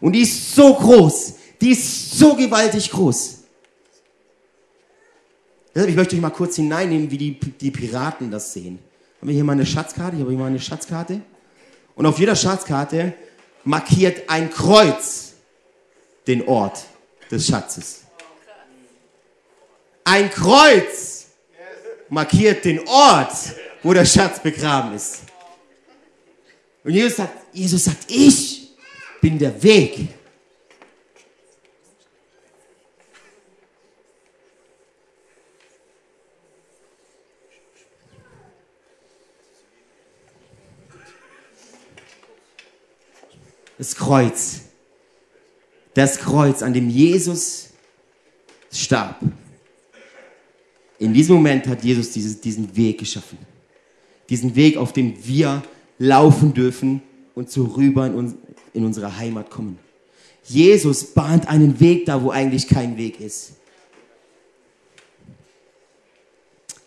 [0.00, 3.38] Und die ist so groß, die ist so gewaltig groß.
[5.74, 8.78] Deshalb, ich möchte euch mal kurz hineinnehmen, wie die, die Piraten das sehen.
[9.18, 10.16] Haben wir hier mal eine Schatzkarte?
[10.16, 11.20] Ich habe hier mal eine Schatzkarte.
[11.96, 13.12] Und auf jeder Schatzkarte
[13.64, 15.32] markiert ein Kreuz
[16.28, 16.84] den Ort
[17.30, 18.04] des Schatzes.
[20.04, 21.26] Ein Kreuz
[22.08, 23.34] markiert den Ort,
[23.82, 25.22] wo der Schatz begraben ist.
[26.82, 28.70] Und Jesus sagt, Jesus sagt, ich
[29.20, 30.08] bin der Weg.
[43.76, 44.60] Das Kreuz.
[45.94, 47.70] Das Kreuz, an dem Jesus
[48.70, 49.20] starb.
[50.98, 53.38] In diesem Moment hat Jesus diesen Weg geschaffen.
[54.28, 55.62] Diesen Weg, auf dem wir
[56.00, 57.02] laufen dürfen
[57.34, 58.34] und so rüber in, uns,
[58.72, 59.78] in unsere Heimat kommen.
[60.44, 63.52] Jesus bahnt einen Weg da, wo eigentlich kein Weg ist.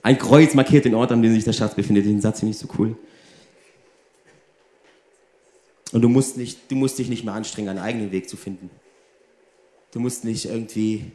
[0.02, 2.06] Ein Kreuz markiert den Ort, an dem sich der Schatz befindet.
[2.06, 2.98] Den Satz finde ich so cool.
[5.94, 8.72] Und du musst, nicht, du musst dich nicht mehr anstrengen, einen eigenen Weg zu finden.
[9.92, 11.12] Du musst nicht irgendwie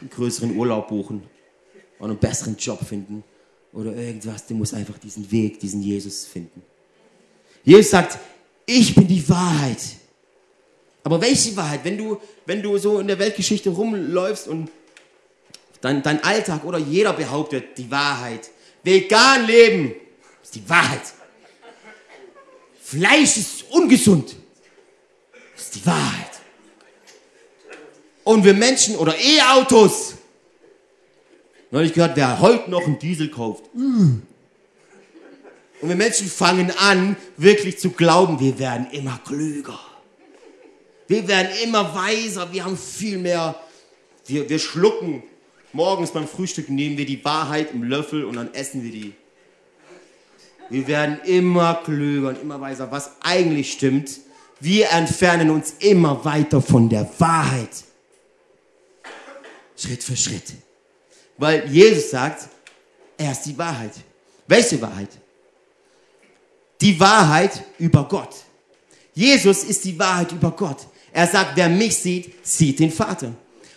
[0.00, 1.22] einen größeren Urlaub buchen
[1.98, 3.22] oder einen besseren Job finden
[3.74, 4.46] oder irgendwas.
[4.46, 6.62] Du musst einfach diesen Weg, diesen Jesus finden.
[7.62, 8.18] Jesus sagt,
[8.66, 9.78] ich bin die Wahrheit.
[11.02, 11.80] Aber welche Wahrheit?
[11.84, 14.70] Wenn du, wenn du so in der Weltgeschichte rumläufst und
[15.80, 18.50] dein, dein Alltag oder jeder behauptet, die Wahrheit.
[18.82, 19.94] Vegan leben
[20.42, 21.02] ist die Wahrheit.
[22.82, 24.36] Fleisch ist ungesund.
[25.56, 26.40] ist die Wahrheit.
[28.24, 30.14] Und wir Menschen oder E-Autos
[31.72, 33.64] Neulich gehört, wer heute noch einen Diesel kauft.
[35.80, 39.78] Und wir Menschen fangen an, wirklich zu glauben, wir werden immer klüger.
[41.08, 43.56] Wir werden immer weiser, wir haben viel mehr.
[44.26, 45.22] Wir, wir schlucken
[45.72, 49.14] morgens beim Frühstück, nehmen wir die Wahrheit im Löffel und dann essen wir die.
[50.68, 54.20] Wir werden immer klüger und immer weiser, was eigentlich stimmt.
[54.60, 57.70] Wir entfernen uns immer weiter von der Wahrheit.
[59.76, 60.52] Schritt für Schritt.
[61.38, 62.48] Weil Jesus sagt,
[63.16, 63.92] er ist die Wahrheit.
[64.46, 65.08] Welche Wahrheit?
[66.80, 68.34] Die Wahrheit über Gott.
[69.14, 70.86] Jesus ist die Wahrheit über Gott.
[71.12, 73.32] Er sagt, wer mich sieht, sieht den Vater.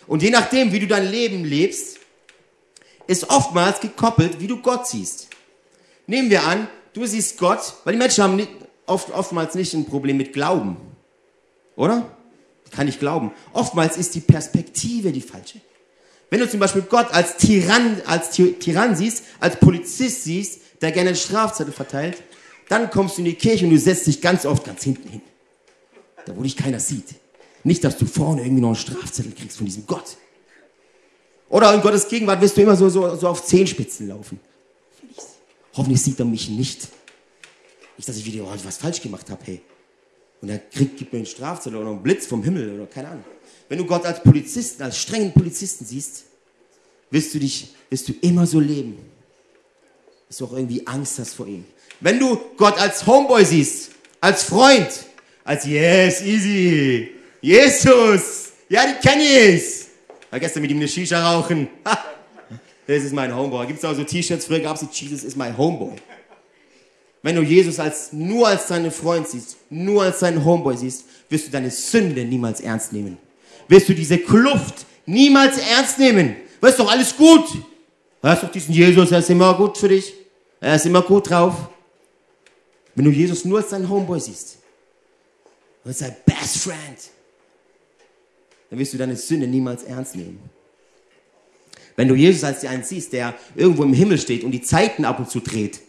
[0.06, 1.98] Und je nachdem, wie du dein Leben lebst,
[3.06, 5.28] ist oftmals gekoppelt, wie du Gott siehst.
[6.06, 8.50] Nehmen wir an, du siehst Gott, weil die Menschen haben nicht,
[8.86, 10.76] oft, oftmals nicht ein Problem mit Glauben.
[11.76, 12.16] Oder?
[12.70, 13.32] Kann ich glauben.
[13.52, 15.60] Oftmals ist die Perspektive die falsche.
[16.30, 21.14] Wenn du zum Beispiel Gott als Tyrann, als Tyrann siehst, als Polizist siehst, der gerne
[21.14, 22.22] Strafzettel verteilt,
[22.68, 25.22] dann kommst du in die Kirche und du setzt dich ganz oft ganz hinten hin.
[26.24, 27.14] Da, wo dich keiner sieht.
[27.62, 30.16] Nicht, dass du vorne irgendwie noch einen Strafzettel kriegst von diesem Gott.
[31.48, 34.40] Oder in Gottes Gegenwart wirst du immer so, so, so auf Zehenspitzen laufen.
[35.74, 36.88] Hoffentlich sieht er mich nicht.
[37.96, 39.60] Nicht, dass ich wieder was falsch gemacht habe, hey.
[40.40, 43.24] Und er kriegt, gibt mir einen Strafzettel oder einen Blitz vom Himmel oder keine Ahnung.
[43.68, 46.24] Wenn du Gott als Polizisten, als strengen Polizisten siehst,
[47.10, 48.98] wirst du dich, wirst du immer so leben.
[50.28, 51.64] Dass du auch irgendwie Angst hast vor ihm.
[52.00, 54.88] Wenn du Gott als Homeboy siehst, als Freund,
[55.44, 59.86] als Yes, easy, Jesus, ja, die kenne ich.
[60.30, 61.68] War gestern mit ihm eine Shisha rauchen.
[62.86, 63.66] das ist mein Homeboy.
[63.66, 64.46] Gibt es auch so T-Shirts?
[64.46, 65.96] Früher gab es Jesus ist mein Homeboy.
[67.22, 71.46] Wenn du Jesus als, nur als deinen Freund siehst, nur als deinen Homeboy siehst, wirst
[71.46, 73.18] du deine Sünde niemals ernst nehmen
[73.68, 76.36] wirst du diese Kluft niemals ernst nehmen.
[76.60, 77.44] Weil ist doch alles gut.
[78.22, 80.12] Hast doch diesen Jesus, er ist immer gut für dich.
[80.60, 81.54] Er ist immer gut drauf.
[82.94, 84.58] Wenn du Jesus nur als deinen Homeboy siehst,
[85.84, 86.98] als dein Best Friend,
[88.70, 90.38] dann wirst du deine Sünde niemals ernst nehmen.
[91.96, 95.18] Wenn du Jesus als einen siehst, der irgendwo im Himmel steht und die Zeiten ab
[95.18, 95.80] und zu dreht,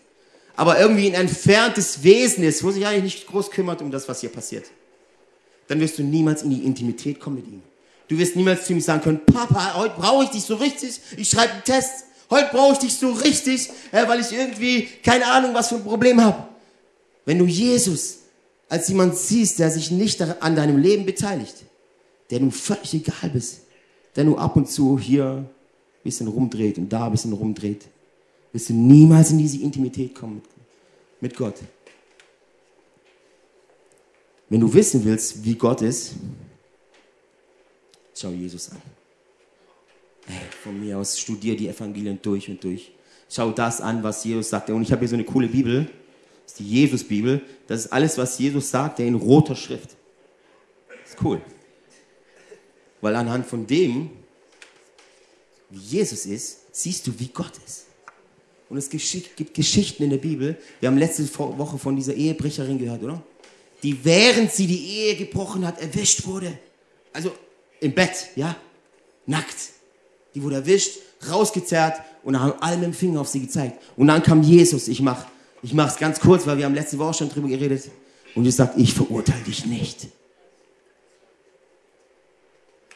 [0.55, 4.21] aber irgendwie ein entferntes Wesen ist, wo sich eigentlich nicht groß kümmert um das, was
[4.21, 4.65] hier passiert,
[5.67, 7.63] dann wirst du niemals in die Intimität kommen mit ihm.
[8.07, 11.29] Du wirst niemals zu ihm sagen können, Papa, heute brauche ich dich so richtig, ich
[11.29, 15.55] schreibe einen Test, heute brauche ich dich so richtig, äh, weil ich irgendwie keine Ahnung,
[15.55, 16.54] was für ein Problem habe.
[17.25, 18.19] Wenn du Jesus
[18.69, 21.65] als jemand siehst, der sich nicht an deinem Leben beteiligt,
[22.29, 23.61] der du völlig egal bist,
[24.15, 25.49] der nur ab und zu hier ein
[26.03, 27.85] bisschen rumdreht und da ein bisschen rumdreht,
[28.53, 30.41] wirst du niemals in diese Intimität kommen
[31.19, 31.55] mit Gott.
[34.49, 36.13] Wenn du wissen willst, wie Gott ist,
[38.13, 38.81] schau Jesus an.
[40.27, 42.91] Hey, von mir aus studier die Evangelien durch und durch.
[43.29, 44.69] Schau das an, was Jesus sagt.
[44.69, 45.89] Und ich habe hier so eine coole Bibel.
[46.45, 47.41] Das ist die Jesus-Bibel.
[47.67, 49.89] Das ist alles, was Jesus sagt, der in roter Schrift.
[51.05, 51.41] Ist cool.
[53.01, 54.11] Weil anhand von dem,
[55.69, 57.85] wie Jesus ist, siehst du, wie Gott ist.
[58.69, 60.57] Und es gibt Geschichten in der Bibel.
[60.79, 63.21] Wir haben letzte Woche von dieser Ehebrecherin gehört, oder?
[63.83, 66.57] Die während sie die Ehe gebrochen hat, erwischt wurde.
[67.13, 67.31] Also
[67.79, 68.55] im Bett, ja?
[69.27, 69.55] Nackt.
[70.33, 70.97] Die wurde erwischt,
[71.29, 73.81] rausgezerrt und haben alle mit dem Finger auf sie gezeigt.
[73.95, 74.87] Und dann kam Jesus.
[74.87, 75.25] Ich mach,
[75.65, 77.89] ich mach's ganz kurz, weil wir haben letzte Woche schon drüber geredet.
[78.35, 80.07] Und Jesus sagt, ich verurteile dich nicht.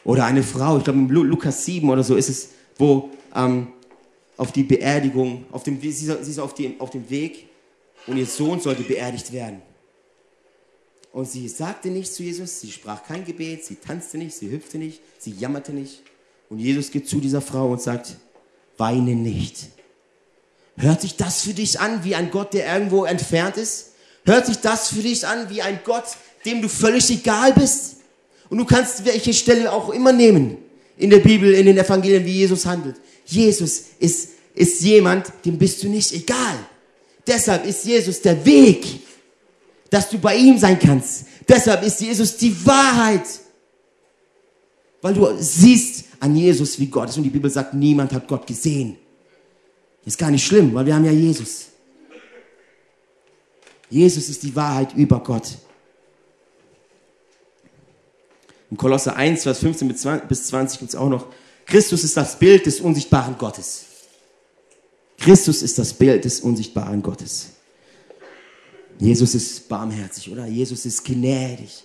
[0.04, 3.72] Oder eine Frau, ich glaube in Lukas 7 oder so ist es, wo ähm,
[4.36, 7.48] auf die Beerdigung, auf dem, sie ist auf, die, auf dem Weg
[8.06, 9.62] und ihr Sohn sollte beerdigt werden.
[11.12, 14.78] Und sie sagte nichts zu Jesus, sie sprach kein Gebet, sie tanzte nicht, sie hüpfte
[14.78, 16.02] nicht, sie jammerte nicht.
[16.48, 18.16] Und Jesus geht zu dieser Frau und sagt,
[18.78, 19.70] weine nicht.
[20.80, 23.90] Hört sich das für dich an wie ein Gott, der irgendwo entfernt ist?
[24.24, 26.04] Hört sich das für dich an wie ein Gott,
[26.46, 27.96] dem du völlig egal bist?
[28.48, 30.56] Und du kannst welche Stelle auch immer nehmen
[30.96, 32.96] in der Bibel, in den Evangelien, wie Jesus handelt.
[33.26, 36.56] Jesus ist, ist jemand, dem bist du nicht egal.
[37.26, 38.86] Deshalb ist Jesus der Weg,
[39.90, 41.26] dass du bei ihm sein kannst.
[41.46, 43.26] Deshalb ist Jesus die Wahrheit.
[45.02, 47.18] Weil du siehst an Jesus, wie Gott ist.
[47.18, 48.96] Und die Bibel sagt, niemand hat Gott gesehen.
[50.04, 51.66] Ist gar nicht schlimm, weil wir haben ja Jesus.
[53.90, 55.58] Jesus ist die Wahrheit über Gott.
[58.70, 59.88] Im Kolosser 1, Vers 15
[60.28, 61.26] bis 20 gibt es auch noch,
[61.66, 63.86] Christus ist das Bild des unsichtbaren Gottes.
[65.18, 67.50] Christus ist das Bild des unsichtbaren Gottes.
[68.98, 70.46] Jesus ist barmherzig, oder?
[70.46, 71.84] Jesus ist gnädig.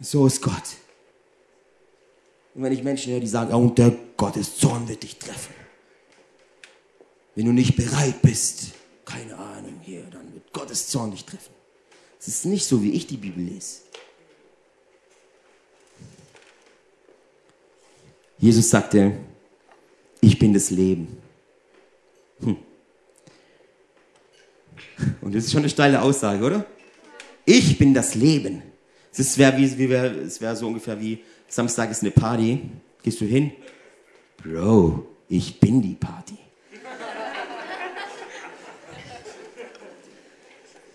[0.00, 0.76] So ist Gott.
[2.58, 5.54] Und wenn ich Menschen höre, die sagen, oh, und der Gottes Zorn wird dich treffen.
[7.36, 8.72] Wenn du nicht bereit bist,
[9.04, 11.52] keine Ahnung hier, dann wird Gottes Zorn dich treffen.
[12.18, 13.82] Es ist nicht so, wie ich die Bibel lese.
[18.38, 19.12] Jesus sagte,
[20.20, 21.16] ich bin das Leben.
[22.40, 22.56] Hm.
[25.20, 26.66] Und das ist schon eine steile Aussage, oder?
[27.44, 28.64] Ich bin das Leben.
[29.16, 32.60] Es wäre wär so ungefähr wie, Samstag ist eine Party,
[33.02, 33.52] gehst du hin?
[34.36, 36.36] Bro, ich bin die Party.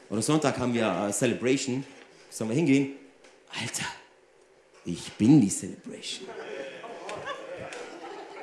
[0.09, 1.83] Oder Sonntag haben wir uh, Celebration.
[2.29, 2.91] Sollen wir hingehen?
[3.59, 3.87] Alter,
[4.85, 6.27] ich bin die Celebration.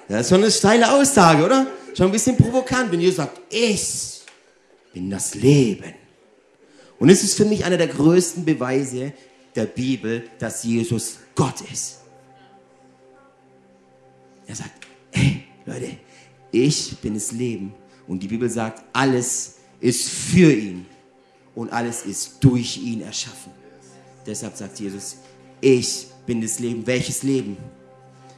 [0.08, 1.68] Das ist schon eine steile Aussage, oder?
[1.96, 4.22] Schon ein bisschen provokant, wenn Jesus sagt, ich
[4.92, 5.94] bin das Leben.
[6.98, 9.12] Und es ist für mich einer der größten Beweise
[9.54, 11.99] der Bibel, dass Jesus Gott ist.
[14.50, 15.90] Er sagt, hey Leute,
[16.50, 17.72] ich bin das Leben.
[18.08, 20.86] Und die Bibel sagt, alles ist für ihn
[21.54, 23.52] und alles ist durch ihn erschaffen.
[24.26, 25.18] Deshalb sagt Jesus,
[25.60, 26.84] ich bin das Leben.
[26.84, 27.56] Welches Leben?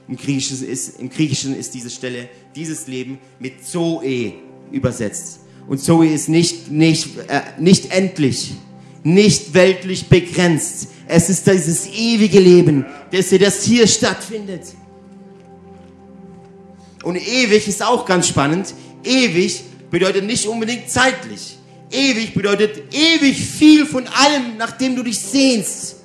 [0.07, 4.35] Im Griechischen ist, im Griechischen ist diese Stelle, dieses Leben mit Zoe
[4.71, 5.41] übersetzt.
[5.67, 8.53] Und Zoe ist nicht, nicht, äh, nicht endlich,
[9.03, 10.89] nicht weltlich begrenzt.
[11.09, 14.75] Es ist dieses ewige Leben, das, das hier stattfindet.
[17.03, 18.75] Und ewig ist auch ganz spannend.
[19.05, 21.59] Ewig bedeutet nicht unbedingt zeitlich.
[21.91, 25.97] Ewig bedeutet ewig viel von allem, nachdem du dich sehnst.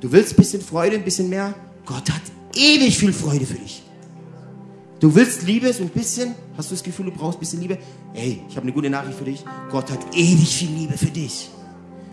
[0.00, 1.54] Du willst ein bisschen Freude, ein bisschen mehr?
[1.86, 2.22] Gott hat
[2.54, 3.82] ewig viel Freude für dich.
[4.98, 6.34] Du willst Liebe, so ein bisschen?
[6.56, 7.78] Hast du das Gefühl, du brauchst ein bisschen Liebe?
[8.12, 9.42] Ey, ich habe eine gute Nachricht für dich.
[9.70, 11.48] Gott hat ewig viel Liebe für dich.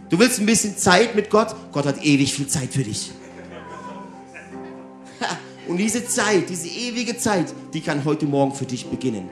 [0.09, 1.53] Du willst ein bisschen Zeit mit Gott?
[1.73, 3.11] Gott hat ewig viel Zeit für dich.
[5.67, 9.29] Und diese Zeit, diese ewige Zeit, die kann heute Morgen für dich beginnen.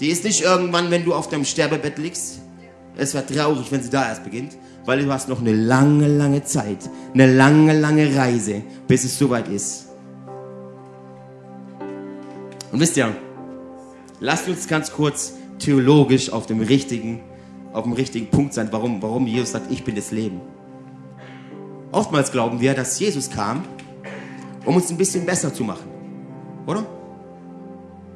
[0.00, 2.40] Die ist nicht irgendwann, wenn du auf deinem Sterbebett liegst.
[2.96, 4.56] Es wäre traurig, wenn sie da erst beginnt
[4.86, 9.46] weil du hast noch eine lange, lange Zeit, eine lange, lange Reise, bis es soweit
[9.46, 9.88] ist.
[12.72, 13.14] Und wisst ihr,
[14.22, 17.20] Lasst uns ganz kurz theologisch auf dem richtigen,
[17.72, 20.42] auf dem richtigen Punkt sein, warum, warum Jesus sagt, ich bin das Leben.
[21.90, 23.64] Oftmals glauben wir, dass Jesus kam,
[24.64, 25.88] um uns ein bisschen besser zu machen.
[26.66, 26.84] Oder?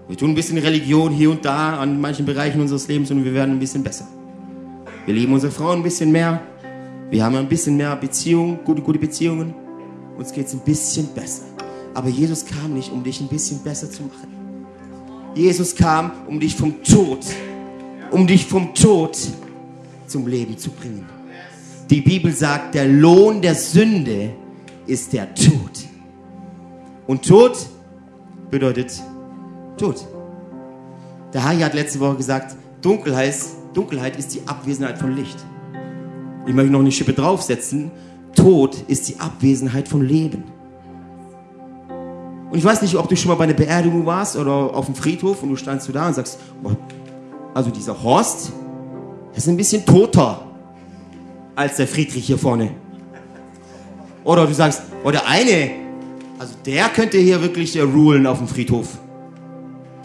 [0.06, 3.32] Wir tun ein bisschen Religion hier und da an manchen Bereichen unseres Lebens und wir
[3.32, 4.06] werden ein bisschen besser.
[5.06, 6.42] Wir lieben unsere Frauen ein bisschen mehr.
[7.10, 9.54] Wir haben ein bisschen mehr Beziehungen, gute, gute Beziehungen.
[10.18, 11.44] Uns geht es ein bisschen besser.
[11.94, 14.28] Aber Jesus kam nicht, um dich ein bisschen besser zu machen.
[15.34, 17.20] Jesus kam, um dich vom Tod,
[18.10, 19.16] um dich vom Tod
[20.06, 21.06] zum Leben zu bringen.
[21.90, 24.30] Die Bibel sagt, der Lohn der Sünde
[24.86, 25.83] ist der Tod.
[27.06, 27.56] Und Tod
[28.50, 29.02] bedeutet
[29.76, 30.06] Tod.
[31.32, 33.34] Der Hari hat letzte Woche gesagt, Dunkelheit,
[33.74, 35.44] Dunkelheit ist die Abwesenheit von Licht.
[36.46, 37.90] Ich möchte noch eine Schippe draufsetzen.
[38.34, 40.44] Tod ist die Abwesenheit von Leben.
[42.50, 44.94] Und ich weiß nicht, ob du schon mal bei einer Beerdigung warst oder auf dem
[44.94, 46.38] Friedhof und du standst du da und sagst,
[47.52, 48.52] also dieser Horst,
[49.30, 50.46] der ist ein bisschen toter
[51.56, 52.70] als der Friedrich hier vorne.
[54.22, 55.70] Oder du sagst, oder eine,
[56.38, 58.98] also der könnte hier wirklich rulen auf dem Friedhof.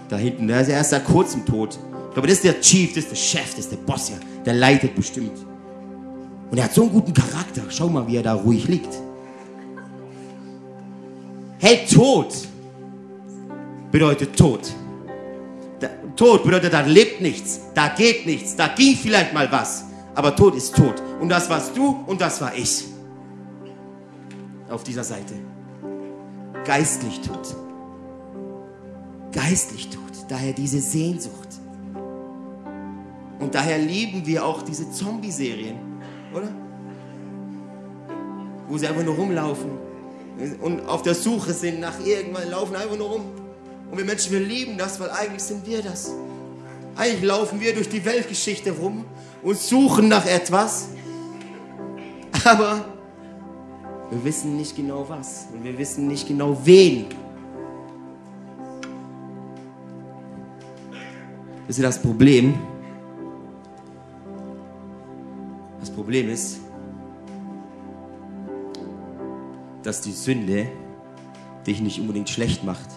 [0.10, 1.80] Da hinten, der ist erst seit kurzem tot.
[2.16, 4.20] Aber das ist der Chief, das ist der Chef, das ist der Boss hier.
[4.46, 5.46] Der leitet bestimmt.
[6.52, 7.62] Und er hat so einen guten Charakter.
[7.70, 8.94] Schau mal, wie er da ruhig liegt.
[11.60, 12.34] Hey, Tod
[13.92, 14.62] bedeutet Tod.
[16.16, 19.86] Tod bedeutet, da lebt nichts, da geht nichts, da ging vielleicht mal was.
[20.16, 20.96] Aber Tod ist Tod.
[21.22, 22.86] Und das warst du und das war ich.
[24.70, 25.34] Auf dieser Seite.
[26.66, 27.56] Geistlich tot.
[29.32, 30.02] Geistlich tot.
[30.28, 31.48] Daher diese Sehnsucht.
[33.40, 35.78] Und daher lieben wir auch diese Zombie-Serien,
[36.34, 36.50] oder?
[38.68, 39.72] Wo sie einfach nur rumlaufen
[40.62, 43.22] und auf der Suche sind nach irgendwann, laufen einfach nur rum.
[43.92, 46.12] Und wir Menschen, wir lieben das, weil eigentlich sind wir das.
[46.96, 49.06] Eigentlich laufen wir durch die Weltgeschichte rum
[49.42, 50.90] und suchen nach etwas.
[52.44, 52.86] Aber
[54.12, 55.48] wir wissen nicht genau was.
[55.54, 57.06] Und wir wissen nicht genau wen.
[61.68, 62.56] Das ist das Problem.
[65.80, 66.60] Das Problem ist,
[69.84, 70.68] dass die Sünde
[71.68, 72.90] dich nicht unbedingt schlecht macht.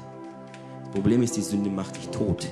[0.81, 2.49] Das Problem ist, die Sünde macht dich tot.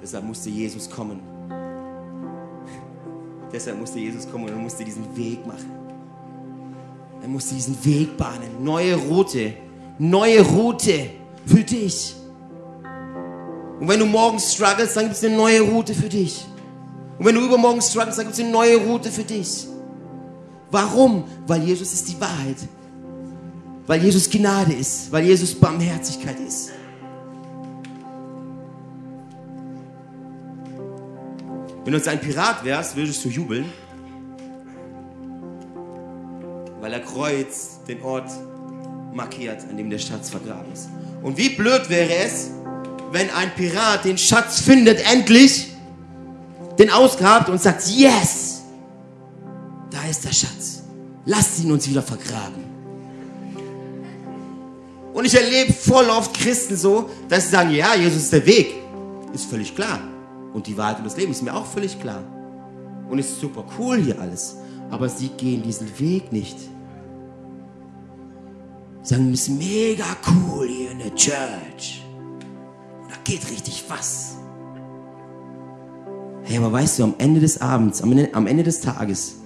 [0.00, 1.37] Deshalb musste Jesus kommen.
[3.52, 5.70] Deshalb musste Jesus kommen und er musste diesen Weg machen.
[7.22, 8.62] Er musste diesen Weg bahnen.
[8.62, 9.54] Neue Route.
[9.98, 11.10] Neue Route
[11.46, 12.14] für dich.
[13.80, 16.44] Und wenn du morgen struggles, dann gibt es eine neue Route für dich.
[17.18, 19.66] Und wenn du übermorgen struggles, dann gibt es eine neue Route für dich.
[20.70, 21.24] Warum?
[21.46, 22.56] Weil Jesus ist die Wahrheit.
[23.86, 25.10] Weil Jesus Gnade ist.
[25.10, 26.70] Weil Jesus Barmherzigkeit ist.
[31.88, 33.64] Wenn du jetzt ein Pirat wärst, würdest du jubeln,
[36.82, 38.30] weil er Kreuz den Ort
[39.14, 40.90] markiert, an dem der Schatz vergraben ist.
[41.22, 42.50] Und wie blöd wäre es,
[43.10, 45.68] wenn ein Pirat den Schatz findet, endlich,
[46.78, 48.64] den ausgrabt und sagt, yes,
[49.90, 50.82] da ist der Schatz.
[51.24, 52.64] Lasst ihn uns wieder vergraben.
[55.14, 58.74] Und ich erlebe voll oft Christen so, dass sie sagen, ja, Jesus ist der Weg.
[59.32, 60.00] Ist völlig klar.
[60.58, 62.20] Und die Wahrheit und das Leben ist mir auch völlig klar.
[63.08, 64.56] Und ist super cool hier alles.
[64.90, 66.58] Aber sie gehen diesen Weg nicht.
[69.02, 72.04] Sie sagen, es ist mega cool hier in der Church.
[73.02, 74.38] Und da geht richtig was.
[76.42, 79.36] Hey, aber weißt du, am Ende des Abends, am Ende, am Ende des Tages,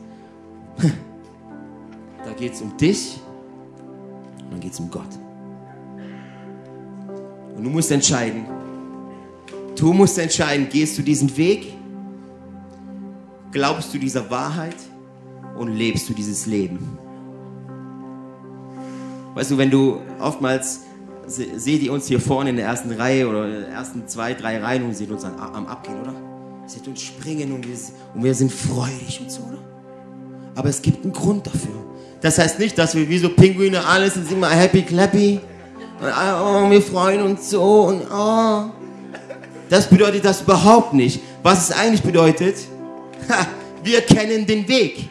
[2.24, 3.20] da geht es um dich
[4.44, 5.02] und dann geht es um Gott.
[7.54, 8.46] Und du musst entscheiden,
[9.82, 11.74] Du musst entscheiden, gehst du diesen Weg?
[13.50, 14.76] Glaubst du dieser Wahrheit
[15.58, 16.96] und lebst du dieses Leben?
[19.34, 20.82] Weißt du, wenn du oftmals
[21.26, 24.62] seht ihr uns hier vorne in der ersten Reihe oder in den ersten zwei, drei
[24.62, 26.14] Reihen und seht uns am, am Abgehen, oder?
[26.66, 27.74] Seht uns springen und wir,
[28.14, 29.58] und wir sind freudig und so, oder?
[30.54, 31.74] Aber es gibt einen Grund dafür.
[32.20, 35.40] Das heißt nicht, dass wir wie so Pinguine alles sind immer happy clappy.
[36.00, 38.70] Und, oh, wir freuen uns so und oh.
[39.72, 41.18] Das bedeutet das überhaupt nicht.
[41.42, 42.56] Was es eigentlich bedeutet,
[43.82, 45.08] wir kennen den Weg.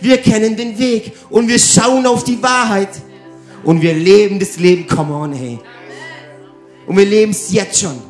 [0.00, 2.90] Wir kennen den Weg und wir schauen auf die Wahrheit
[3.64, 4.86] und wir leben das Leben.
[4.86, 5.58] Come on, hey.
[6.86, 8.00] Und wir leben es jetzt schon.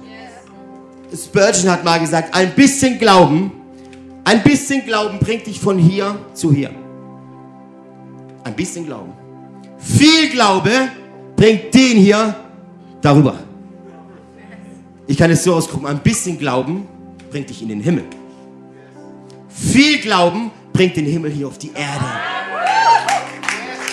[1.11, 3.51] Spurgeon hat mal gesagt, ein bisschen Glauben,
[4.25, 6.71] ein bisschen Glauben bringt dich von hier zu hier.
[8.45, 9.15] Ein bisschen Glauben.
[9.79, 10.71] Viel Glaube
[11.35, 12.37] bringt den hier
[13.01, 13.48] darüber.
[15.09, 16.87] Ich kann es so ausdrücken, ein bisschen Glauben
[17.31, 18.05] bringt dich in den Himmel.
[19.49, 22.05] Viel Glauben bringt den Himmel hier auf die Erde.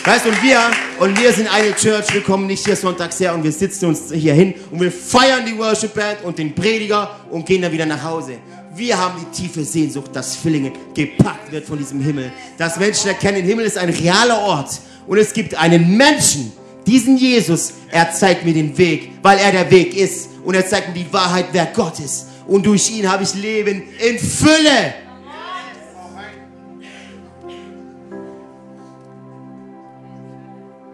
[0.04, 0.60] Weißt du, und wir,
[1.00, 4.12] und wir sind eine Church, wir kommen nicht hier sonntags her und wir sitzen uns
[4.12, 7.86] hier hin und wir feiern die Worship Band und den Prediger und gehen dann wieder
[7.86, 8.34] nach Hause.
[8.76, 12.30] Wir haben die tiefe Sehnsucht, dass Villingen gepackt wird von diesem Himmel.
[12.58, 14.82] Dass Menschen erkennen, Himmel ist ein realer Ort.
[15.08, 16.52] Und es gibt einen Menschen,
[16.86, 20.30] diesen Jesus, er zeigt mir den Weg, weil er der Weg ist.
[20.44, 22.28] Und er zeigt mir die Wahrheit, wer Gott ist.
[22.48, 24.94] Und durch ihn habe ich Leben in Fülle.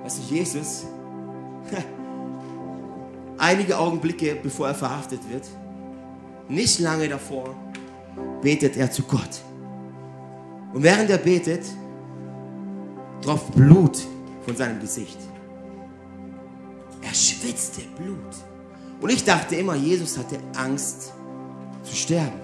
[0.03, 0.85] Weißt du, Jesus,
[3.37, 5.43] einige Augenblicke bevor er verhaftet wird,
[6.47, 7.55] nicht lange davor,
[8.41, 9.41] betet er zu Gott.
[10.73, 11.65] Und während er betet,
[13.21, 13.99] tropft Blut
[14.45, 15.17] von seinem Gesicht.
[17.01, 18.17] Er schwitzte Blut.
[19.01, 21.13] Und ich dachte immer, Jesus hatte Angst
[21.83, 22.39] zu sterben.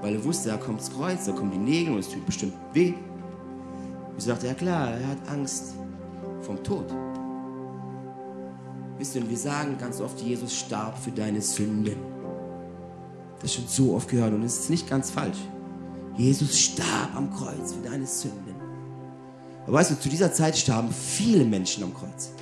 [0.00, 2.54] Weil er wusste, da kommt das Kreuz, da kommen die Nägel und es tut bestimmt
[2.72, 2.94] weh.
[4.18, 5.74] Ich dachte, ja klar, er hat Angst
[6.42, 6.92] vom Tod.
[8.98, 11.96] Wisst ihr, wir sagen ganz oft, Jesus starb für deine Sünden.
[13.40, 15.38] Das schon so oft gehört und es ist nicht ganz falsch.
[16.16, 18.54] Jesus starb am Kreuz für deine Sünden.
[19.64, 22.32] Aber weißt du, zu dieser Zeit starben viele Menschen am Kreuz.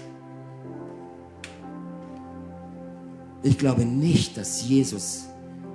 [3.42, 5.26] Ich glaube nicht, dass Jesus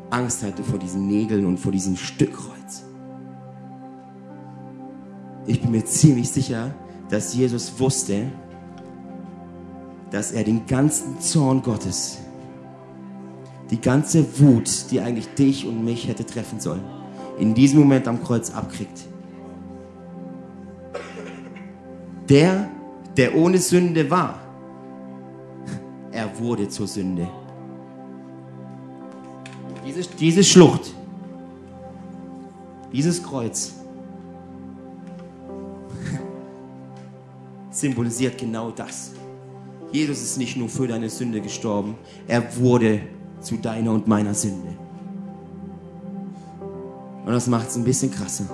[0.09, 2.84] Angst hatte vor diesen Nägeln und vor diesem Stück Kreuz.
[5.47, 6.74] Ich bin mir ziemlich sicher,
[7.09, 8.32] dass Jesus wusste,
[10.11, 12.20] dass er den ganzen Zorn Gottes
[13.70, 16.84] die ganze Wut, die eigentlich dich und mich hätte treffen sollen,
[17.39, 19.05] in diesem Moment am Kreuz abkriegt.
[22.30, 22.70] Der,
[23.18, 24.39] der ohne Sünde war,
[26.11, 27.28] er wurde zur Sünde.
[29.96, 30.93] Diese, diese Schlucht,
[32.91, 33.74] dieses Kreuz
[37.72, 39.12] symbolisiert genau das.
[39.91, 41.96] Jesus ist nicht nur für deine Sünde gestorben,
[42.28, 43.02] er wurde
[43.39, 44.76] zu deiner und meiner Sünde.
[47.26, 48.46] Und das macht es ein bisschen krasser.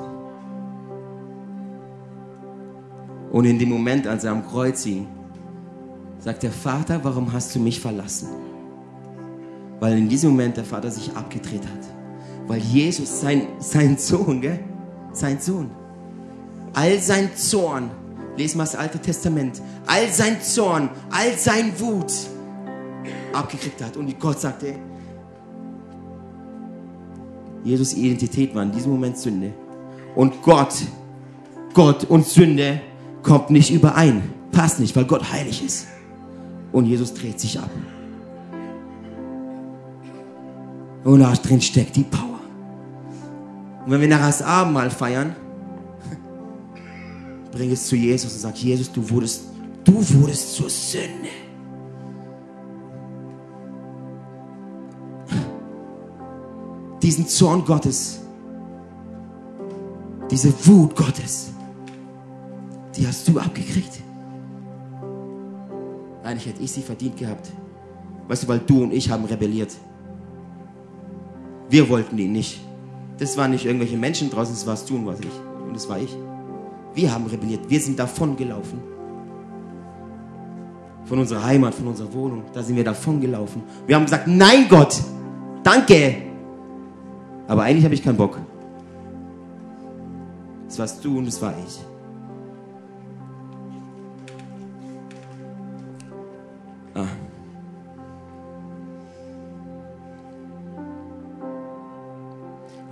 [3.32, 5.08] Und in dem Moment, als er am Kreuz hing,
[6.20, 8.51] sagt der Vater, warum hast du mich verlassen?
[9.82, 12.48] Weil in diesem Moment der Vater sich abgedreht hat.
[12.48, 14.60] Weil Jesus, sein, sein Sohn, gell?
[15.14, 15.70] sein Sohn,
[16.74, 17.92] all sein Zorn,
[18.38, 22.14] lesen wir das Alte Testament, all sein Zorn, all sein Wut,
[23.34, 23.98] abgekriegt hat.
[23.98, 24.76] Und Gott sagte,
[27.64, 29.52] Jesus Identität war in diesem Moment Sünde.
[30.16, 30.74] Und Gott,
[31.74, 32.82] Gott und Sünde
[33.24, 34.24] kommt nicht überein.
[34.52, 35.88] Passt nicht, weil Gott heilig ist.
[36.72, 37.70] Und Jesus dreht sich ab.
[41.04, 42.40] Und da drin steckt die Power.
[43.86, 45.36] Und wenn wir nachher das Abendmahl feiern,
[47.52, 49.46] bring es zu Jesus und sag, Jesus, du wurdest,
[49.84, 51.30] du wurdest zur Sünde.
[57.02, 58.20] diesen Zorn Gottes,
[60.30, 61.52] diese Wut Gottes,
[62.96, 64.02] die hast du abgekriegt.
[66.24, 67.52] Eigentlich hätte ich sie verdient gehabt.
[68.28, 69.72] Weißt du, weil du und ich haben rebelliert.
[71.72, 72.60] Wir wollten ihn nicht.
[73.18, 75.32] Das waren nicht irgendwelche Menschen draußen, das warst du und was ich.
[75.66, 76.14] Und das war ich.
[76.94, 77.62] Wir haben rebelliert.
[77.70, 78.82] Wir sind davon gelaufen.
[81.06, 82.44] Von unserer Heimat, von unserer Wohnung.
[82.54, 83.64] Da sind wir davon gelaufen.
[83.88, 85.02] Wir haben gesagt, nein Gott,
[85.64, 86.18] danke.
[87.48, 88.38] Aber eigentlich habe ich keinen Bock.
[90.68, 91.80] Das warst du und das war ich.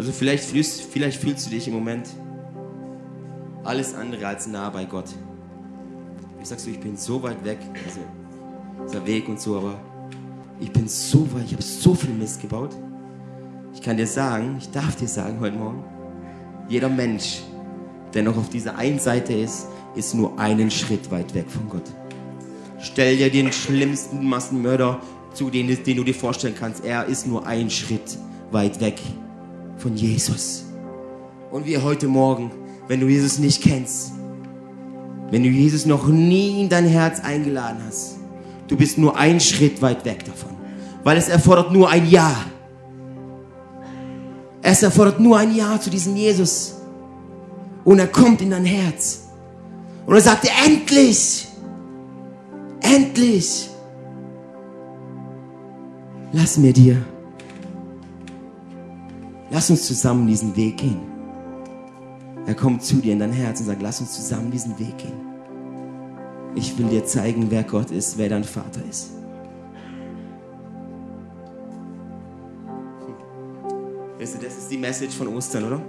[0.09, 2.07] Also vielleicht fühlst, vielleicht fühlst du dich im Moment
[3.63, 5.05] alles andere als nah bei Gott.
[6.41, 7.99] Ich sagst du, ich bin so weit weg, also
[8.87, 9.79] dieser Weg und so, aber
[10.59, 12.75] ich bin so weit, ich habe so viel Mist gebaut.
[13.75, 15.83] Ich kann dir sagen, ich darf dir sagen heute Morgen,
[16.67, 17.43] jeder Mensch,
[18.15, 21.85] der noch auf dieser einen Seite ist, ist nur einen Schritt weit weg von Gott.
[22.79, 25.01] Stell dir den schlimmsten Massenmörder
[25.35, 26.83] zu, den, den du dir vorstellen kannst.
[26.83, 28.17] Er ist nur einen Schritt
[28.49, 28.99] weit weg
[29.79, 30.65] von Jesus.
[31.51, 32.51] Und wir heute Morgen,
[32.87, 34.11] wenn du Jesus nicht kennst,
[35.31, 38.17] wenn du Jesus noch nie in dein Herz eingeladen hast,
[38.67, 40.51] du bist nur einen Schritt weit weg davon.
[41.03, 42.35] Weil es erfordert nur ein Ja.
[44.61, 46.75] Es erfordert nur ein Ja zu diesem Jesus.
[47.85, 49.29] Und er kommt in dein Herz.
[50.05, 51.49] Und er sagt, endlich,
[52.81, 53.69] Endlich!
[56.31, 56.97] Lass mir dir.
[59.51, 61.01] Lass uns zusammen diesen Weg gehen.
[62.45, 65.29] Er kommt zu dir in dein Herz und sagt, lass uns zusammen diesen Weg gehen.
[66.55, 69.11] Ich will dir zeigen, wer Gott ist, wer dein Vater ist.
[74.19, 75.81] Weißt du, das ist die Message von Ostern, oder?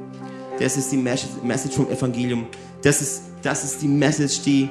[0.58, 2.46] Das ist die Message vom Evangelium.
[2.82, 4.68] Das ist, das ist die Message, die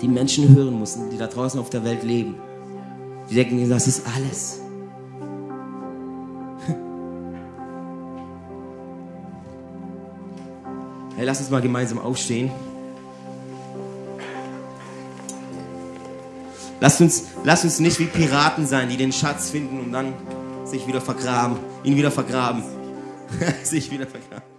[0.00, 2.36] die Menschen hören müssen, die da draußen auf der Welt leben.
[3.28, 4.60] Die denken, das ist alles.
[11.20, 12.50] Hey, lass uns mal gemeinsam aufstehen.
[16.80, 20.14] Lass uns, lass uns nicht wie Piraten sein, die den Schatz finden und dann
[20.64, 22.62] sich wieder vergraben, ihn wieder vergraben,
[23.62, 24.49] sich wieder vergraben.